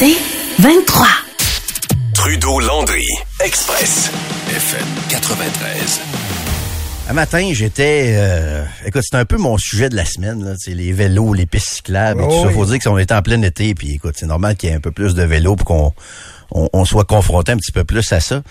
[0.00, 0.16] C'est
[0.62, 1.06] 23.
[2.14, 3.04] Trudeau-Landry,
[3.44, 4.10] Express,
[4.48, 6.00] FM 93.
[7.10, 8.14] Un matin, j'étais...
[8.16, 11.68] euh, écoute, c'est un peu mon sujet de la semaine, là, les vélos, les pistes
[11.68, 12.48] cyclables et tout Oh ça.
[12.48, 12.54] oui.
[12.54, 14.80] Faut dire qu'on est en plein été, puis écoute, c'est normal qu'il y ait un
[14.80, 15.92] peu plus de vélos pour qu'on
[16.52, 18.42] on, on soit confronté un petit peu plus à ça.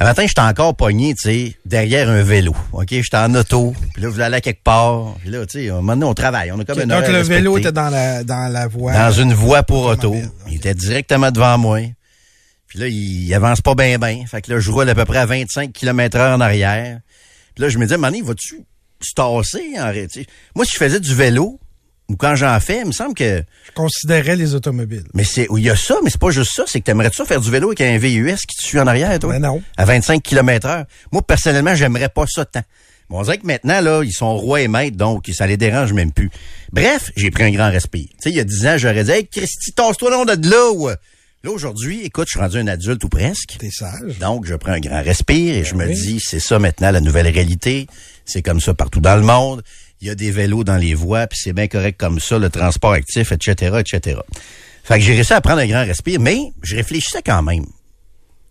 [0.00, 2.54] Un matin, j'étais encore pogné, tu sais, derrière un vélo.
[2.72, 2.86] OK?
[2.88, 5.16] J'étais en auto, puis là, je voulais aller à quelque part.
[5.20, 6.52] Puis là, tu sais, à un moment donné, on travaille.
[6.52, 8.92] On a comme une Donc, heure le vélo était dans la, dans la voie.
[8.92, 10.14] dans une voie pour auto.
[10.46, 11.80] Il était directement devant moi.
[12.68, 14.24] Puis là, il, avance pas bien, bien.
[14.26, 17.00] Fait que là, je roule à peu près à 25 km heure en arrière.
[17.56, 18.60] Puis là, je me disais, Mané, vas-tu
[19.00, 20.26] se tasser en réalité?
[20.54, 21.58] Moi, si je faisais du vélo,
[22.08, 23.42] ou quand j'en fais, il me semble que...
[23.66, 25.04] Je considérais les automobiles.
[25.12, 26.64] Mais c'est, il y a ça, mais c'est pas juste ça.
[26.66, 29.18] C'est que t'aimerais ça faire du vélo avec un VUS qui te suit en arrière,
[29.18, 29.34] toi?
[29.34, 29.62] Ben non.
[29.76, 30.84] À 25 km heure.
[31.12, 32.62] Moi, personnellement, j'aimerais pas ça tant.
[33.10, 35.92] Mais on dirait que maintenant, là, ils sont rois et maîtres, donc ça les dérange
[35.92, 36.30] même plus.
[36.72, 38.08] Bref, j'ai pris un grand respire.
[38.12, 40.70] Tu sais, il y a 10 ans, j'aurais dit, hey, Christy, tasse-toi long de là,
[40.72, 40.88] ou...
[41.44, 43.56] Là, aujourd'hui, écoute, je suis rendu un adulte ou presque.
[43.60, 44.18] T'es sage.
[44.18, 47.28] Donc, je prends un grand respire et je me dis, c'est ça maintenant la nouvelle
[47.28, 47.86] réalité.
[48.24, 49.62] C'est comme ça partout dans le monde.
[50.00, 52.50] Il y a des vélos dans les voies, puis c'est bien correct comme ça, le
[52.50, 54.20] transport actif, etc., etc.
[54.84, 57.64] Fait que j'ai réussi à prendre un grand respire, mais je réfléchissais quand même.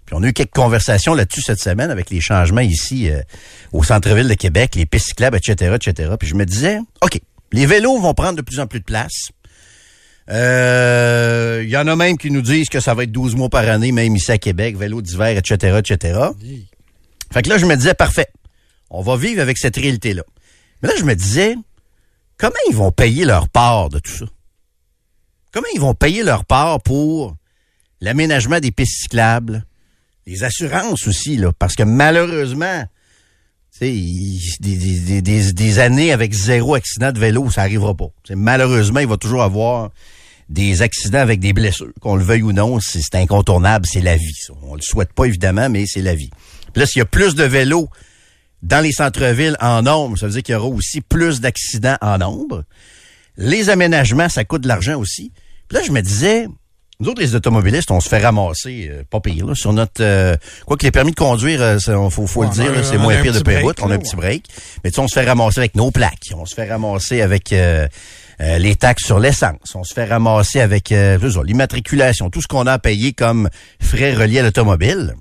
[0.06, 3.22] Puis on a eu quelques conversations là-dessus cette semaine avec les changements ici euh,
[3.74, 6.14] au centre-ville de Québec, les pistes cyclables, etc., etc.
[6.20, 7.20] Puis je me disais, OK,
[7.52, 9.30] les vélos vont prendre de plus en plus de place.
[10.30, 13.50] Euh, Il y en a même qui nous disent que ça va être 12 mois
[13.50, 16.20] par année, même ici à Québec, vélo d'hiver, etc., etc.
[17.34, 18.28] Fait que là, je me disais, parfait,
[18.90, 20.24] on va vivre avec cette réalité-là.
[20.82, 21.56] Mais là, je me disais,
[22.38, 24.26] comment ils vont payer leur part de tout ça?
[25.52, 27.36] Comment ils vont payer leur part pour
[28.02, 29.66] l'aménagement des pistes cyclables,
[30.26, 32.84] les assurances aussi, là, parce que malheureusement,
[33.82, 35.22] il- des,
[35.54, 38.08] des- années avec zéro accident de vélo, ça arrivera pas.
[38.32, 39.92] Malheureusement, il va toujours avoir
[40.50, 41.92] des accidents avec des blessures.
[42.02, 44.34] Qu'on le veuille ou non, c'est c'est incontournable, c'est la vie.
[44.34, 44.54] ça.
[44.64, 46.30] On le souhaite pas, évidemment, mais c'est la vie.
[46.74, 47.90] Puis là, s'il y a plus de vélos
[48.64, 52.18] dans les centres-villes en nombre, ça veut dire qu'il y aura aussi plus d'accidents en
[52.18, 52.64] nombre.
[53.38, 55.32] Les aménagements, ça coûte de l'argent aussi.
[55.68, 56.48] Puis là, je me disais,
[57.00, 60.02] nous autres, les automobilistes, on se fait ramasser, euh, pas pire, là, sur notre...
[60.02, 60.36] euh,
[60.66, 63.02] quoi que les permis de conduire, euh, ça, faut, faut le dire, on c'est on
[63.02, 64.46] moins pire de Péroute, on a un petit break.
[64.84, 67.54] Mais tu sais, on se fait ramasser avec nos plaques, on se fait ramasser avec
[67.54, 67.88] euh,
[68.42, 72.66] euh, les taxes sur l'essence, on se fait ramasser avec euh, l'immatriculation, tout ce qu'on
[72.66, 75.14] a à payer comme frais reliés à l'automobile.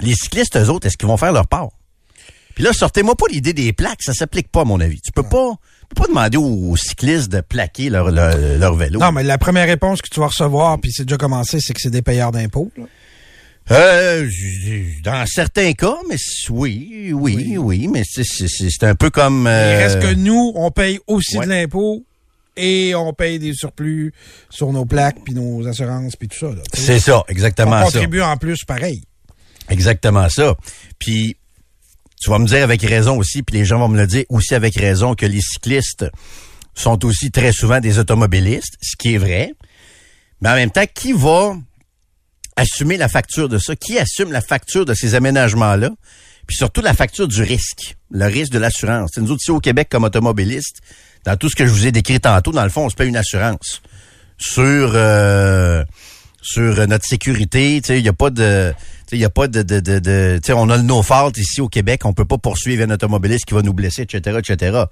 [0.00, 1.68] Les cyclistes, eux autres, est-ce qu'ils vont faire leur part?
[2.56, 4.98] Puis là, sortez-moi pas l'idée des plaques, ça s'applique pas à mon avis.
[5.02, 5.50] Tu peux pas,
[5.88, 8.98] tu peux pas demander aux, cyclistes de plaquer leur, leur, leur vélo.
[8.98, 11.80] Non, mais la première réponse que tu vas recevoir, puis c'est déjà commencé, c'est que
[11.82, 12.72] c'est des payeurs d'impôts.
[12.78, 12.84] là.
[13.72, 14.28] Euh,
[15.04, 16.16] dans certains cas, mais
[16.50, 19.42] oui, oui, oui, mais c'est- c'est c'est- c'est un peu comme.
[19.42, 21.44] Il euh, reste que nous, on paye aussi ouais.
[21.46, 22.04] de l'impôt
[22.56, 24.14] et on paye des surplus
[24.50, 26.46] sur nos plaques, puis nos assurances, puis tout ça.
[26.46, 26.86] là, tu sais.
[26.86, 27.84] C'est ça, on exactement ça.
[27.92, 29.02] contribue en plus pareil.
[29.68, 30.54] Exactement ça.
[30.98, 31.36] Puis
[32.20, 34.54] tu vas me dire avec raison aussi, puis les gens vont me le dire aussi
[34.54, 36.06] avec raison que les cyclistes
[36.74, 39.52] sont aussi très souvent des automobilistes, ce qui est vrai.
[40.40, 41.56] Mais en même temps, qui va
[42.56, 43.76] assumer la facture de ça?
[43.76, 45.90] Qui assume la facture de ces aménagements-là?
[46.46, 49.10] Puis surtout la facture du risque, le risque de l'assurance.
[49.16, 50.80] Nous autres, ici au Québec, comme automobilistes,
[51.24, 53.08] dans tout ce que je vous ai décrit tantôt, dans le fond, on se paye
[53.08, 53.82] une assurance
[54.38, 55.84] sur euh,
[56.40, 57.82] sur notre sécurité.
[57.88, 58.72] Il n'y a pas de
[59.12, 62.02] il y a pas de, de, de, on a le no fault ici au Québec,
[62.04, 64.84] on peut pas poursuivre un automobiliste qui va nous blesser, etc., etc.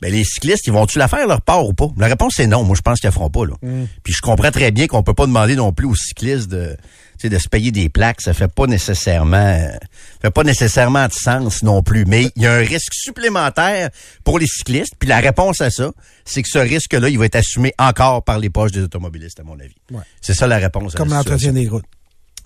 [0.00, 1.88] Ben, les cyclistes, ils vont-tu la faire leur part ou pas?
[1.98, 2.64] La réponse c'est non.
[2.64, 3.54] Moi, je pense qu'ils la feront pas, là.
[4.02, 6.74] Puis je comprends très bien qu'on peut pas demander non plus aux cyclistes de,
[7.22, 8.22] de se payer des plaques.
[8.22, 9.68] Ça fait pas nécessairement, euh,
[10.22, 12.06] fait pas nécessairement de sens non plus.
[12.06, 13.90] Mais il y a un risque supplémentaire
[14.24, 14.94] pour les cyclistes.
[14.98, 15.90] Puis la réponse à ça,
[16.24, 19.42] c'est que ce risque-là, il va être assumé encore par les poches des automobilistes, à
[19.42, 19.76] mon avis.
[19.90, 20.00] Ouais.
[20.22, 20.94] C'est ça la réponse.
[20.94, 21.84] à Comme l'entretien des routes.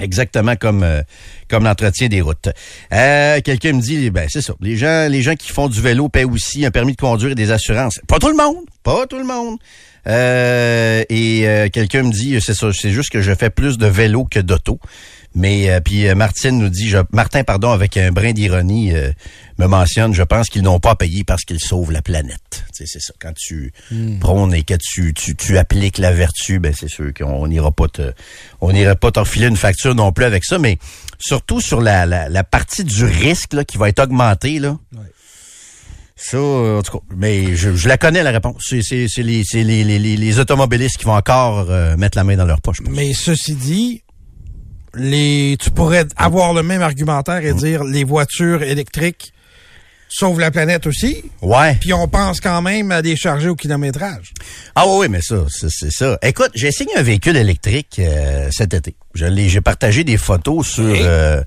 [0.01, 1.03] Exactement comme euh,
[1.49, 2.49] comme l'entretien des routes.
[2.93, 4.55] Euh, Quelqu'un me dit, ben c'est ça.
[4.61, 7.37] Les gens, les gens qui font du vélo paient aussi un permis de conduire et
[7.37, 8.01] des assurances.
[8.09, 9.59] Pas tout le monde, pas tout le monde.
[10.07, 14.25] Euh, et quelqu'un me dit, c'est ça, c'est juste que je fais plus de vélo
[14.25, 14.79] que d'auto.
[15.35, 19.11] Mais euh, puis euh, Martine nous dit, je, Martin pardon, avec un brin d'ironie, euh,
[19.59, 22.39] me mentionne, je pense qu'ils n'ont pas payé parce qu'ils sauvent la planète.
[22.51, 23.13] Tu sais, c'est ça.
[23.21, 23.73] Quand tu
[24.21, 27.89] prônes et que tu, tu, tu appliques la vertu, ben c'est sûr qu'on n'ira pas
[27.89, 28.13] te,
[28.61, 30.59] on n'ira pas t'enfiler une facture non plus avec ça.
[30.59, 30.79] Mais
[31.19, 34.77] surtout sur la, la, la partie du risque là, qui va être augmentée là.
[36.17, 38.63] Ça, euh, en tout cas, mais je, je la connais la réponse.
[38.67, 42.23] C'est, c'est, c'est les, c'est les, les, les, automobilistes qui vont encore euh, mettre la
[42.23, 42.81] main dans leur poche.
[42.89, 44.04] Mais ceci dit,
[44.97, 49.33] les, tu pourrais avoir le même argumentaire et dire les voitures électriques
[50.09, 51.25] sauve la planète aussi.
[51.43, 51.77] Ouais.
[51.81, 54.33] Puis on pense quand même à décharger au kilométrage.
[54.77, 56.19] Ah oui, mais ça, c'est ça.
[56.23, 58.95] Écoute, j'ai essayé un véhicule électrique euh, cet été.
[59.15, 61.43] J'ai partagé des photos sur euh,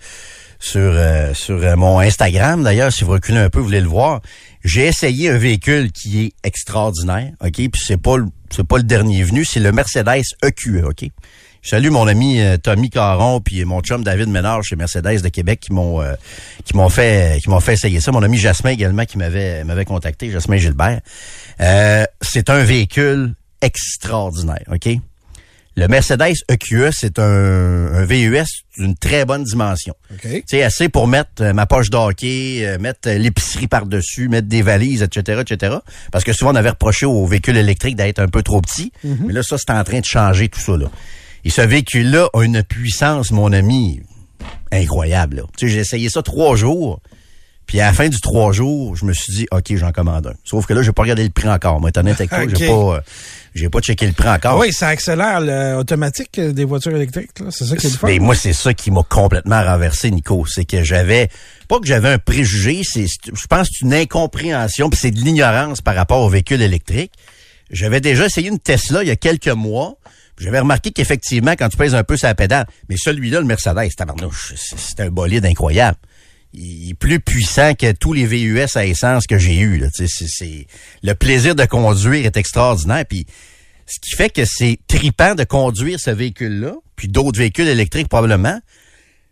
[0.59, 2.61] sur euh, sur euh, mon Instagram.
[2.63, 4.21] D'ailleurs, si vous reculez un peu, vous voulez le voir.
[4.65, 7.53] J'ai essayé un véhicule qui est extraordinaire, ok?
[7.53, 11.05] Puis c'est pas le- c'est pas le dernier venu, c'est le Mercedes EQE, ok?
[11.67, 15.27] Je salue mon ami euh, Tommy Caron puis mon chum David Ménard chez Mercedes de
[15.27, 16.13] Québec qui m'ont euh,
[16.63, 18.13] qui m'ont fait qui m'ont fait essayer ça.
[18.13, 21.01] Mon ami Jasmin également qui m'avait m'avait contacté, Jasmin Gilbert.
[21.59, 24.87] Euh, c'est un véhicule extraordinaire, OK?
[25.75, 27.23] Le Mercedes EQE, c'est un,
[27.93, 28.45] un VUS
[28.77, 29.93] d'une très bonne dimension.
[30.13, 30.21] OK?
[30.21, 34.61] Tu sais, assez pour mettre euh, ma poche d'hockey, euh, mettre l'épicerie par-dessus, mettre des
[34.61, 35.75] valises, etc., etc.
[36.13, 38.93] Parce que souvent, on avait reproché aux véhicules électriques d'être un peu trop petits.
[39.03, 40.89] Mais là, ça, c'est en train de changer tout ça, là.
[41.47, 44.01] Et ce véhicule-là a une puissance, mon ami,
[44.69, 45.43] incroyable, là.
[45.57, 46.99] Tu sais, j'ai essayé ça trois jours.
[47.65, 50.33] Puis à la fin du trois jours, je me suis dit, OK, j'en commande un.
[50.43, 51.79] Sauf que là, j'ai pas regardé le prix encore.
[51.79, 52.55] Moi, être honnête avec toi, OK.
[52.57, 52.99] j'ai pas, euh,
[53.55, 54.59] j'ai pas checké le prix encore.
[54.59, 57.39] Oui, ça accélère l'automatique des voitures électriques.
[57.39, 57.45] là.
[57.49, 58.07] C'est ça qui est le fun.
[58.07, 60.45] Mais moi, c'est ça qui m'a complètement renversé, Nico.
[60.49, 61.29] C'est que j'avais,
[61.69, 65.11] pas que j'avais un préjugé, c'est, c'est- je pense que c'est une incompréhension, puis c'est
[65.11, 67.13] de l'ignorance par rapport aux véhicules électriques.
[67.69, 69.95] J'avais déjà essayé une Tesla il y a quelques mois.
[70.39, 73.89] J'avais remarqué qu'effectivement, quand tu pèses un peu sur la pédale, mais celui-là, le Mercedes,
[73.95, 75.97] tabarnouche, c'est c'est un bolide incroyable.
[76.53, 79.83] Il est plus puissant que tous les VUS à essence que j'ai eu.
[79.93, 80.67] C'est, c'est,
[81.03, 83.05] le plaisir de conduire est extraordinaire.
[83.05, 83.25] Puis
[83.85, 88.59] ce qui fait que c'est tripant de conduire ce véhicule-là, puis d'autres véhicules électriques probablement,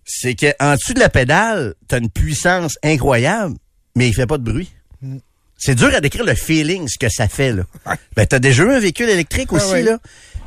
[0.06, 3.56] c'est que en dessous de la pédale, t'as une puissance incroyable,
[3.96, 4.72] mais il fait pas de bruit.
[5.58, 7.64] C'est dur à décrire le feeling, ce que ça fait, là.
[7.86, 7.96] Ouais.
[8.16, 9.84] Ben, t'as déjà eu un véhicule électrique aussi, ouais.
[9.84, 10.00] là?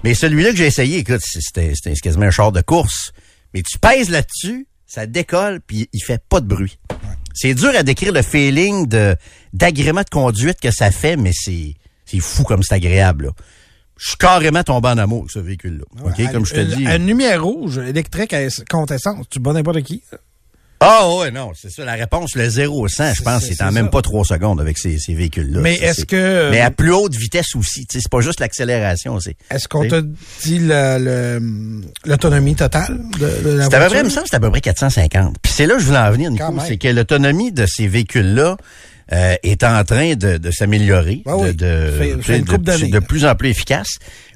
[0.04, 1.72] Mais celui-là que j'ai essayé, écoute, c'était,
[2.02, 3.12] quasiment un char de course.
[3.54, 6.78] Mais tu pèses là-dessus, ça décolle, puis il fait pas de bruit.
[7.34, 9.16] C'est dur à décrire le feeling de,
[9.52, 11.74] d'agrément de conduite que ça fait, mais c'est,
[12.04, 13.32] c'est fou comme c'est agréable, là.
[13.98, 15.84] Je suis carrément tombé en amour avec ce véhicule-là.
[16.04, 16.32] OK?
[16.32, 16.84] Comme je te dis.
[16.84, 19.26] Une lumière rouge électrique à compte essence.
[19.28, 20.04] Tu bats n'importe qui.
[20.80, 21.84] Ah ouais, non, c'est ça.
[21.84, 23.90] La réponse, le 0 au 100, je pense, c'est- en même ça.
[23.90, 25.60] pas trois secondes avec ces, ces véhicules-là.
[25.60, 27.84] Mais est-ce que- Mais à plus haute vitesse aussi.
[27.90, 29.18] C'est pas juste l'accélération.
[29.18, 30.60] C'est Est-ce qu'on t'a dit
[32.04, 33.88] l'autonomie totale de, de la c'est à peu voiture?
[33.90, 35.36] près, il me semble que c'est à peu près 450.
[35.42, 36.44] Puis c'est là que je voulais en venir, Nico.
[36.66, 38.56] C'est que l'autonomie de ces véhicules-là
[39.12, 41.22] euh, est en train de, de s'améliorer.
[41.26, 41.54] Ah oui.
[41.54, 43.88] de, de, de- plus en plus efficace.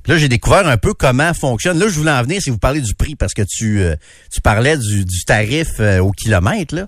[0.02, 1.78] Puis là, j'ai découvert un peu comment fonctionne.
[1.78, 3.94] Là, je voulais en venir si vous parlez du prix, parce que tu, euh,
[4.32, 6.86] tu parlais du, du tarif euh, au kilomètre, là.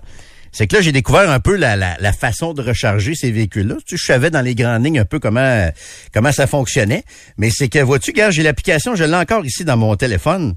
[0.57, 3.75] C'est que là, j'ai découvert un peu la, la, la façon de recharger ces véhicules-là.
[3.85, 5.69] Tu sais, je savais dans les grandes lignes un peu comment
[6.13, 7.03] comment ça fonctionnait.
[7.37, 10.55] Mais c'est que, vois-tu, gars, j'ai l'application, je l'ai encore ici dans mon téléphone.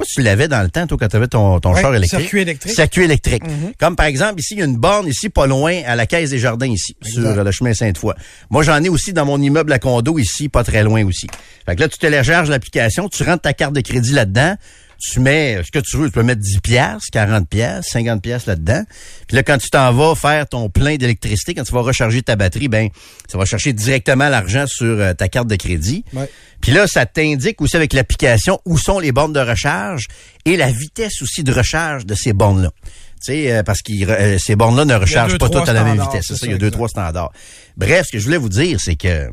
[0.00, 1.94] Pas si tu l'avais dans le temps, toi, quand tu avais ton, ton Ouais, char
[1.94, 2.20] électrique.
[2.22, 2.72] circuit électrique.
[2.74, 3.44] Circuit électrique.
[3.46, 3.72] Mhm.
[3.78, 6.30] Comme par exemple, ici, il y a une borne ici, pas loin, à la Caisse
[6.30, 8.14] des Jardins, ici, sur le chemin Sainte-Foy.
[8.48, 11.26] Moi, j'en ai aussi dans mon immeuble à condo, ici, pas très loin aussi.
[11.66, 14.56] Fait que là, tu télécharges l'application, tu rentres ta carte de crédit là-dedans,
[15.00, 18.46] tu mets ce que tu veux, tu peux mettre 10 pièces, 40 pièces, 50 pièces
[18.46, 18.82] là-dedans.
[19.26, 22.36] Puis là quand tu t'en vas faire ton plein d'électricité, quand tu vas recharger ta
[22.36, 22.88] batterie, ben
[23.28, 26.04] ça va chercher directement l'argent sur euh, ta carte de crédit.
[26.12, 26.28] Ouais.
[26.60, 30.06] Puis là, ça t'indique aussi avec l'application où sont les bornes de recharge
[30.44, 32.70] et la vitesse aussi de recharge de ces bornes-là.
[32.84, 36.00] Tu sais, euh, parce que ces bornes-là ne rechargent deux, pas toutes à la même
[36.00, 36.26] vitesse.
[36.26, 37.32] ça, ça, il y a deux, trois standards.
[37.76, 39.30] Bref, ce que je voulais vous dire, c'est que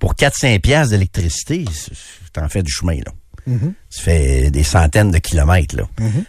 [0.00, 1.64] pour 4-5 piastres d'électricité,
[2.32, 3.12] t'en fais du chemin, là.
[3.90, 5.84] Ça fait des centaines de kilomètres, là.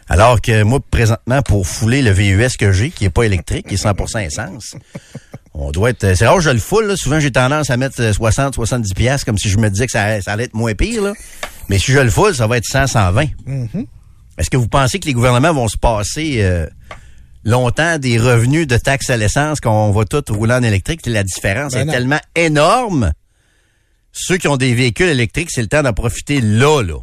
[0.09, 3.75] Alors que moi, présentement, pour fouler le VUS que j'ai, qui est pas électrique, qui
[3.75, 4.75] est 100% essence,
[5.53, 6.15] on doit être...
[6.15, 6.95] C'est rare que je le foule, là.
[6.97, 10.21] Souvent, j'ai tendance à mettre 60, 70 piastres, comme si je me disais que ça,
[10.21, 11.13] ça allait être moins pire, là.
[11.69, 13.25] Mais si je le foule, ça va être 100, 120.
[14.37, 16.67] Est-ce que vous pensez que les gouvernements vont se passer euh,
[17.45, 21.05] longtemps des revenus de taxes à l'essence qu'on va tout rouler en électrique?
[21.05, 21.93] La différence Ben est non.
[21.93, 23.11] tellement énorme.
[24.17, 26.99] Ceux qui ont des véhicules électriques, c'est le temps d'en profiter là, là.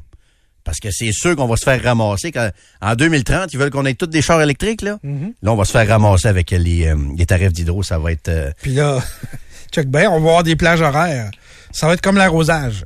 [0.65, 2.31] Parce que c'est sûr qu'on va se faire ramasser.
[2.33, 2.49] Quand,
[2.81, 4.99] en 2030, ils veulent qu'on ait tous des chars électriques, là.
[5.43, 7.83] Là, on va se faire ramasser avec les, euh, les tarifs d'hydro.
[7.83, 8.29] Ça va être...
[8.29, 8.99] euh, Puis là,
[9.73, 11.31] check bien, on va avoir des plages horaires.
[11.73, 12.85] Ça va être comme l'arrosage.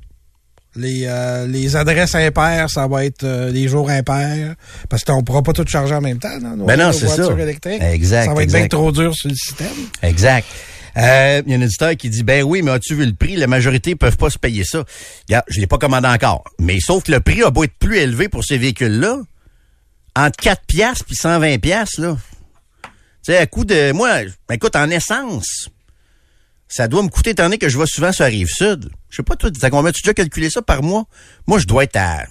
[0.75, 4.55] Les, euh, les adresses impaires, ça va être les jours impairs.
[4.89, 7.31] Parce qu'on pourra pas tout charger en même temps, là, nos, Ben non, c'est ça.
[7.39, 7.81] électriques.
[7.83, 8.59] Exact, Ça va être exact.
[8.59, 9.69] bien trop dur sur le système.
[10.03, 10.47] Exact.
[10.97, 13.37] Euh, Il y a un éditeur qui dit ben oui, mais as-tu vu le prix?
[13.37, 14.85] La majorité peuvent pas se payer ça.
[15.29, 17.99] Regarde, je l'ai pas commandé encore, mais sauf que le prix a beau être plus
[17.99, 19.19] élevé pour ces véhicules-là,
[20.17, 22.17] entre 4 piastres puis 120 piastres là.
[23.25, 25.69] Tu sais, à coup de moi, écoute en essence,
[26.69, 28.89] ça doit me coûter étant donné que je vais souvent sur la rive sud.
[29.11, 31.05] Je sais pas toi, t'as combien tu déjà calculé ça par mois?
[31.47, 32.25] Moi, je dois être à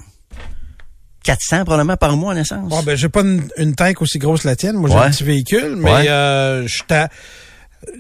[1.24, 2.70] 400 probablement par mois en essence.
[2.70, 4.76] Bon, ben, j'ai pas une, une tank aussi grosse que la tienne.
[4.76, 5.02] Moi, j'ai Ouais.
[5.04, 6.10] un petit véhicule, mais Ouais.
[6.10, 7.10] euh, je suis à-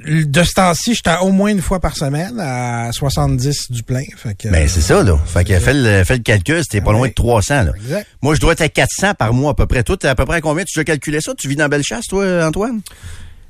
[0.07, 4.03] De ce temps-ci, j'étais au moins une fois par semaine à 70 du plein.
[4.17, 5.17] Fait que, Ben, c'est ça, là.
[5.25, 7.71] Fait que fais le, fais le calcul, c'était pas Ah loin de 300, là.
[7.75, 8.07] Exact.
[8.21, 9.83] Moi, je dois être à 400 par mois à peu près.
[9.83, 10.63] Toi, t'es à peu près à combien?
[10.65, 11.33] Tu as calculé ça?
[11.37, 12.81] Tu vis dans Bellechasse, toi, Antoine?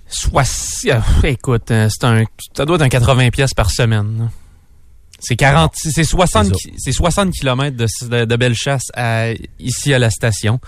[0.07, 0.43] Soit,
[0.87, 2.23] euh, écoute, euh, c'est un,
[2.55, 4.17] ça doit être un 80 pièces par semaine.
[4.19, 4.25] là.
[5.27, 6.55] C'est 40, c'est 60, C'est ça.
[6.55, 9.29] ki- c'est 60 kilomètres de, de, de Bellechasse à,
[9.59, 10.59] ici à la station.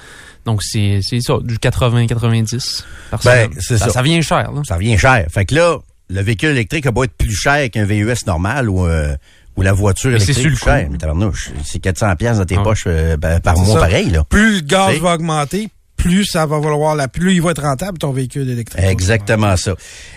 [0.46, 3.90] Donc, c'est, c'est ça, du 80-90 par Ben, c'est ça.
[3.90, 4.62] Ça vient cher, là.
[4.68, 5.26] Ça revient cher.
[5.30, 5.78] Fait que là,
[6.10, 9.16] le véhicule électrique a beau être plus cher qu'un VUS normal ou, euh,
[9.58, 10.90] ou la voiture Mais c'est électrique le plus chère.
[10.90, 12.64] Mais c'est 400 pièces dans tes Ah.
[12.64, 13.80] poches euh, ben, par C'est mois ça.
[13.88, 14.24] pareil, là.
[14.24, 15.70] Plus le gaz C'est- va augmenter,
[16.08, 18.84] plus ça va valoir la, plus il va être rentable ton véhicule électrique.
[18.84, 19.74] Exactement ça.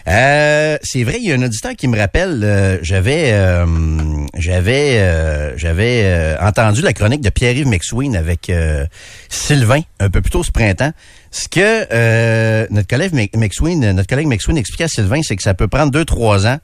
[0.06, 3.66] Euh, c'est vrai, il y a un auditeur qui me rappelle, euh, j'avais euh,
[4.38, 8.86] j'avais euh, j'avais euh, entendu la chronique de Pierre-Yves McSween avec euh,
[9.28, 10.92] Sylvain un peu plus tôt ce printemps.
[11.32, 15.42] Ce que euh, notre collègue Mc- McSween, notre collègue McSween expliquait à Sylvain, c'est que
[15.42, 16.58] ça peut prendre deux trois ans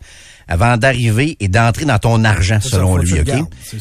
[0.49, 3.33] avant d'arriver et d'entrer dans ton argent, ça, selon lui, ok?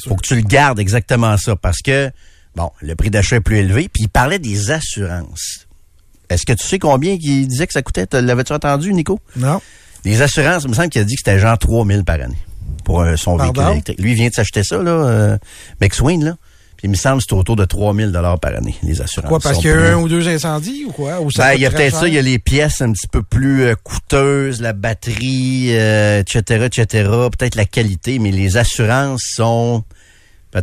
[0.08, 2.10] Faut que tu le gardes exactement ça, parce que
[2.56, 5.66] bon, le prix d'achat est plus élevé, puis il parlait des assurances.
[6.30, 8.08] Est-ce que tu sais combien il disait que ça coûtait?
[8.14, 9.20] L'avais-tu entendu, Nico?
[9.36, 9.62] Non.
[10.04, 12.38] Les assurances, il me semble qu'il a dit que c'était genre 3000 par année
[12.84, 13.54] pour euh, son Pardon?
[13.62, 14.00] véhicule électrique.
[14.00, 15.38] Lui, il vient de s'acheter ça, là, euh,
[15.82, 16.36] McSween, là.
[16.78, 19.30] Puis il me semble que c'est autour de 3000 dollars par année, les assurances.
[19.30, 21.22] Quoi, parce qu'il y a plus- un ou deux incendies ou quoi?
[21.22, 23.08] Ou ça ben, il y a peut-être ça, il y a les pièces un petit
[23.08, 29.22] peu plus euh, coûteuses, la batterie, euh, etc., etc., peut-être la qualité, mais les assurances
[29.36, 29.84] sont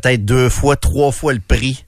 [0.00, 1.84] peut-être deux fois, trois fois le prix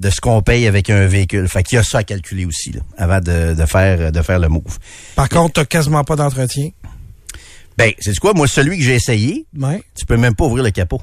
[0.00, 1.48] de ce qu'on paye avec un véhicule.
[1.48, 4.38] Fait qu'il y a ça à calculer aussi, là, avant de, de faire, de faire
[4.38, 4.78] le move.
[5.16, 6.70] Par contre, t'as quasiment pas d'entretien.
[7.76, 8.32] Ben, c'est quoi?
[8.34, 9.82] Moi, celui que j'ai essayé, Ouais.
[9.96, 11.00] tu peux même pas ouvrir le capot.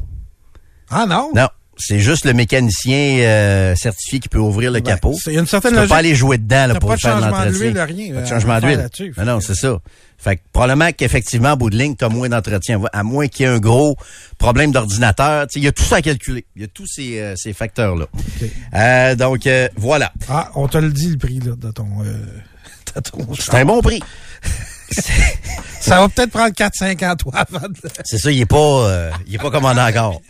[0.90, 1.32] Ah non?
[1.36, 1.48] Non.
[1.78, 5.14] C'est juste le mécanicien euh, certifié qui peut ouvrir le Ben, capot.
[5.28, 5.90] Il y a une Tu certaine peux logique.
[5.90, 7.60] pas aller jouer dedans là, T'as pour pas de faire de changement l'entretien.
[7.72, 9.14] d'huile, rien, Pas de euh, changement faire d'huile.
[9.18, 9.78] Non, non, c'est ça.
[10.26, 12.82] Fait que probablement qu'effectivement, en bout de ligne, tu as moins d'entretien.
[12.92, 13.96] À moins qu'il y ait un gros
[14.40, 15.46] problème d'ordinateur.
[15.56, 16.48] Il y a tout ça à calculer.
[16.56, 18.08] Il y a tous ces, euh, ces facteurs-là.
[18.74, 20.12] Euh, donc, euh, voilà.
[20.28, 22.26] Ah, on te le dit, le prix, là, de ton, euh,
[22.96, 24.02] de ton C'est un bon prix.
[25.82, 27.76] Ça va peut-être prendre 4-5 ans, toi, avant de...
[28.04, 30.22] C'est ça, il est pas, euh, il est pas commandé encore.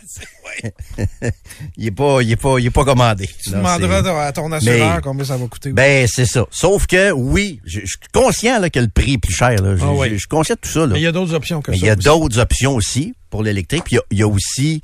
[1.76, 3.28] il est pas, il est pas, il est pas commandé.
[3.42, 5.72] Tu Non, demanderas à ton assureur Mais- combien ça va coûter.
[5.72, 6.46] Ben, c'est ça.
[6.50, 9.50] Sauf que, oui, je je suis conscient là, que le prix est plus cher.
[9.62, 9.76] là.
[9.76, 10.08] Je Ah oui.
[10.08, 10.80] je- je suis conscient de tout ça.
[10.80, 10.86] Là.
[10.92, 11.84] Mais il y a d'autres options que Mais ça.
[11.84, 13.84] il y a d'autres options aussi pour l'électrique.
[13.84, 14.82] Puis il y a- il y, a aussi,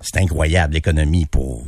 [0.00, 1.64] c'est incroyable l'économie pour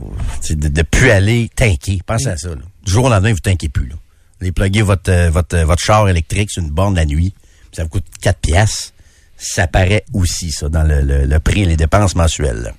[0.51, 2.01] de, de plus aller tanker.
[2.07, 2.49] Pensez à ça.
[2.51, 2.57] Là.
[2.85, 3.87] Du jour au lendemain, vous tankez plus.
[3.89, 3.95] Là.
[4.39, 7.35] Vous allez plugger votre, euh, votre, euh, votre char électrique sur une borne la nuit.
[7.73, 8.93] Ça vous coûte 4 piastres.
[9.37, 12.73] Ça paraît aussi, ça, dans le, le, le prix et les dépenses mensuelles.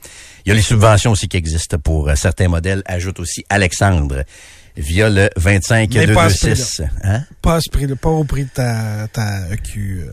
[0.45, 2.81] Il y a les subventions aussi qui existent pour euh, certains modèles.
[2.85, 4.23] Ajoute aussi Alexandre
[4.77, 6.81] via le 25 Mais pas à ce 226.
[7.03, 7.23] Hein?
[7.71, 10.05] Prix, pas au prix de ta, ta EQ.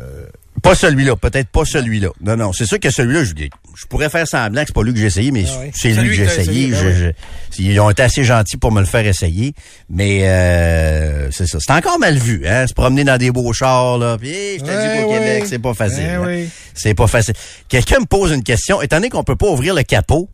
[0.63, 2.09] Pas celui-là, peut-être pas celui-là.
[2.21, 4.93] Non, non, c'est sûr que celui-là, je, je pourrais faire semblant que c'est pas lui
[4.95, 5.71] que j'ai essayé, mais Ah oui.
[5.75, 6.69] c'est lui que j'ai essayé.
[6.69, 7.15] essayé, Je- ben
[7.57, 9.53] je- ils ont été assez gentils pour me le faire essayer,
[9.89, 11.59] mais euh, c'est ça.
[11.61, 14.17] C'est encore mal vu, hein, se promener dans des beaux chars, là.
[14.19, 15.19] Puis, hey, je te Ouais, dis ouais.
[15.19, 16.05] Québec, c'est pas facile.
[16.09, 16.23] Eh hein.
[16.27, 16.49] oui.
[16.75, 17.35] C'est pas facile.
[17.69, 18.83] Quelqu'un me pose une question.
[18.83, 20.29] Étant donné qu'on peut pas ouvrir le capot,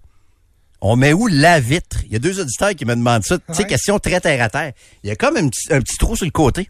[0.80, 1.98] on met où la vitre?
[2.06, 3.38] Il y a deux auditeurs qui me demandent ça.
[3.38, 4.72] Tu sais, question très terre à terre.
[5.04, 6.68] Il y a comme un petit, un petit trou sur le côté.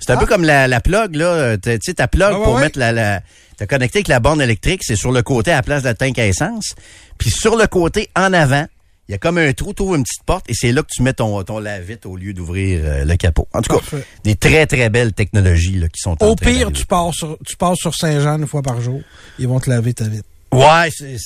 [0.00, 0.20] C'est un Ah.
[0.20, 1.56] peu comme la, la plug, là.
[1.58, 2.60] Tu sais, ta plug Ah, ouais, pour ouais.
[2.62, 3.20] mettre la, la
[3.56, 5.94] t'as connecté avec la borne électrique, c'est sur le côté à la place de la
[5.94, 6.74] tank à essence.
[7.18, 8.66] Puis sur le côté, en avant,
[9.08, 10.88] il y a comme un trou, tu ouvres une petite porte et c'est là que
[10.90, 13.48] tu mets ton, ton lave-vite au lieu d'ouvrir euh, le capot.
[13.52, 16.72] En tout cas, des très, très belles technologies là, qui sont en Au train pire,
[16.72, 19.00] tu passes sur, tu passes sur Saint-Jean une fois par jour.
[19.38, 20.24] Ils vont te laver ta vitre.
[20.52, 21.16] Ouais, c'est...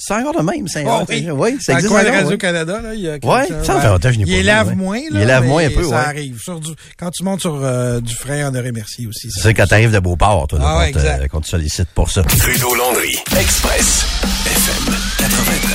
[0.00, 0.14] c'est...
[0.14, 1.28] Encore le même, c'est Oh, oui.
[1.30, 2.10] oui, ça existe encore, ouais.
[2.10, 4.44] Radio-Canada, là, il y a Ouais, quelqu'un- ça fait longtemps que je n'ai pas Il
[4.46, 4.74] lave ouais.
[4.74, 5.24] moins, Il là.
[5.26, 5.94] lave mais moins un peu, Ça ouais.
[5.96, 6.38] arrive.
[6.40, 9.28] Sur du- quand tu montes sur euh, du frein, on aurait merci aussi.
[9.30, 11.28] C'est ça quand t'arrives de Beauport, toi, là, Ah ouais, qu'on, te, exact.
[11.28, 12.22] qu'on te sollicite pour ça.
[12.22, 14.06] Trudeau Landry, Express,
[14.46, 15.69] FM 93.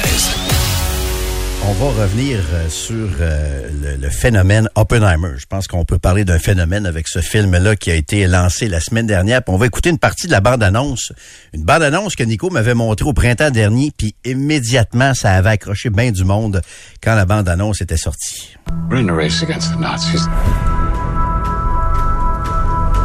[1.67, 5.31] On va revenir euh, sur euh, le, phénomène Oppenheimer.
[5.37, 8.79] Je pense qu'on peut parler d'un phénomène avec ce film-là qui a été lancé la
[8.79, 9.41] semaine dernière.
[9.47, 11.11] On va écouter une partie de la bande-annonce.
[11.53, 16.11] Une bande-annonce que Nico m'avait montrée au printemps dernier, puis immédiatement, ça avait accroché bien
[16.11, 16.61] du monde
[17.03, 18.55] quand la bande-annonce était sortie.
[18.87, 20.27] We're in a race against the Nazis.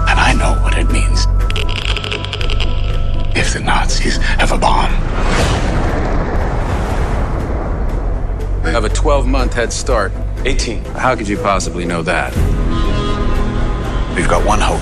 [0.06, 1.26] And I know what it means.
[3.34, 4.90] If the Nazis have a bomb.
[8.62, 10.12] Have a 12 month head start.
[10.44, 10.84] 18.
[10.84, 12.34] How could you possibly know that?
[14.14, 14.80] We've got one hope.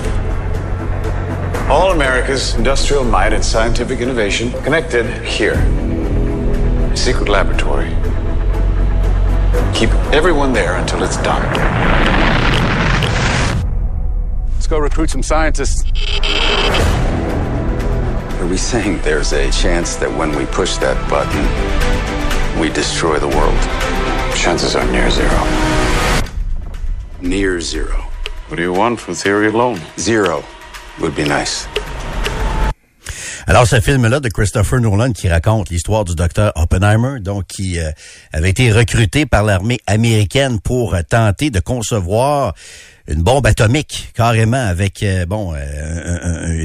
[1.69, 5.53] All America's industrial might and scientific innovation connected here.
[5.53, 7.89] A secret laboratory.
[9.73, 11.43] Keep everyone there until it's done.
[14.53, 15.83] Let's go recruit some scientists.
[18.39, 21.45] Are we saying there's a chance that when we push that button,
[22.57, 23.59] we destroy the world?
[24.35, 25.43] Chances are near zero.
[27.21, 28.05] Near zero.
[28.47, 29.79] What do you want from theory alone?
[29.97, 30.43] Zero
[30.99, 31.67] would be nice.
[33.49, 37.89] Alors, ce film-là de Christopher Nolan qui raconte l'histoire du docteur Oppenheimer, donc qui euh,
[38.31, 42.53] avait été recruté par l'armée américaine pour euh, tenter de concevoir
[43.07, 45.55] une bombe atomique, carrément, avec euh, bon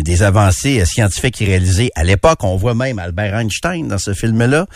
[0.05, 2.45] des avancées scientifiques réalisées à l'époque.
[2.45, 4.67] On voit même Albert Einstein dans ce film-là.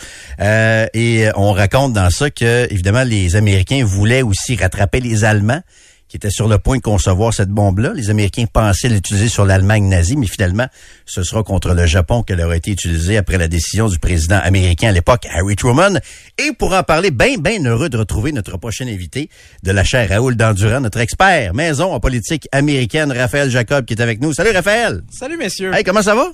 [0.95, 5.61] Et on raconte dans ça que, évidemment, les Américains voulaient aussi rattraper les Allemands
[6.09, 7.93] qui étaient sur le point de concevoir cette bombe-là.
[7.93, 10.65] Les Américains pensaient l'utiliser sur l'Allemagne nazie, mais finalement,
[11.05, 14.89] ce sera contre le Japon qu'elle aura été utilisée après la décision du président américain
[14.89, 15.99] à l'époque, Harry Truman.
[16.39, 19.29] Et pour en parler, bien, bien heureux de retrouver notre prochain invité
[19.63, 24.01] de la chaire Raoul Dandurand, notre expert maison en politique américaine, Raphaël Jacob, qui est
[24.01, 24.33] avec nous.
[24.33, 25.03] Salut Raphaël!
[25.11, 25.71] Salut, messieurs.
[25.75, 26.27] Hey, comment ça va?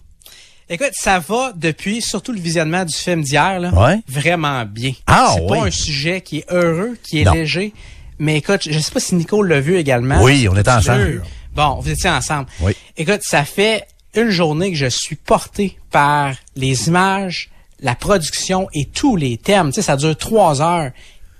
[0.67, 3.71] Écoute, ça va depuis surtout le visionnement du film d'hier, là.
[3.71, 3.99] Ouais.
[4.07, 4.93] Vraiment bien.
[5.05, 5.47] Ah, C'est oui.
[5.49, 7.33] pas un sujet qui est heureux, qui est Non.
[7.33, 7.71] léger.
[8.19, 10.21] Mais écoute, je sais pas si Nico l'a vu également.
[10.23, 11.23] Oui, on était ensemble.
[11.53, 12.47] Bon, vous étiez ensemble.
[12.61, 12.73] Oui.
[12.97, 18.85] Écoute, ça fait une journée que je suis porté par les images, la production et
[18.85, 19.69] tous les thèmes.
[19.69, 20.91] Tu sais, ça dure trois heures.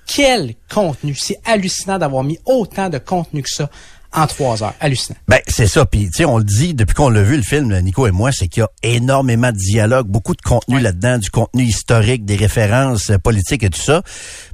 [0.08, 1.16] Quel contenu!
[1.16, 3.70] C'est hallucinant d'avoir mis autant de contenu que ça
[4.16, 4.74] en trois heures.
[4.80, 5.18] Hallucinant.
[5.28, 5.86] Ben, c'est ça.
[5.86, 8.32] Puis, tu sais, on le dit depuis qu'on l'a vu, le film, Nico et moi,
[8.32, 12.36] c'est qu'il y a énormément de dialogue, beaucoup de contenu là-dedans, du contenu historique, des
[12.36, 14.02] références euh, politiques et tout ça.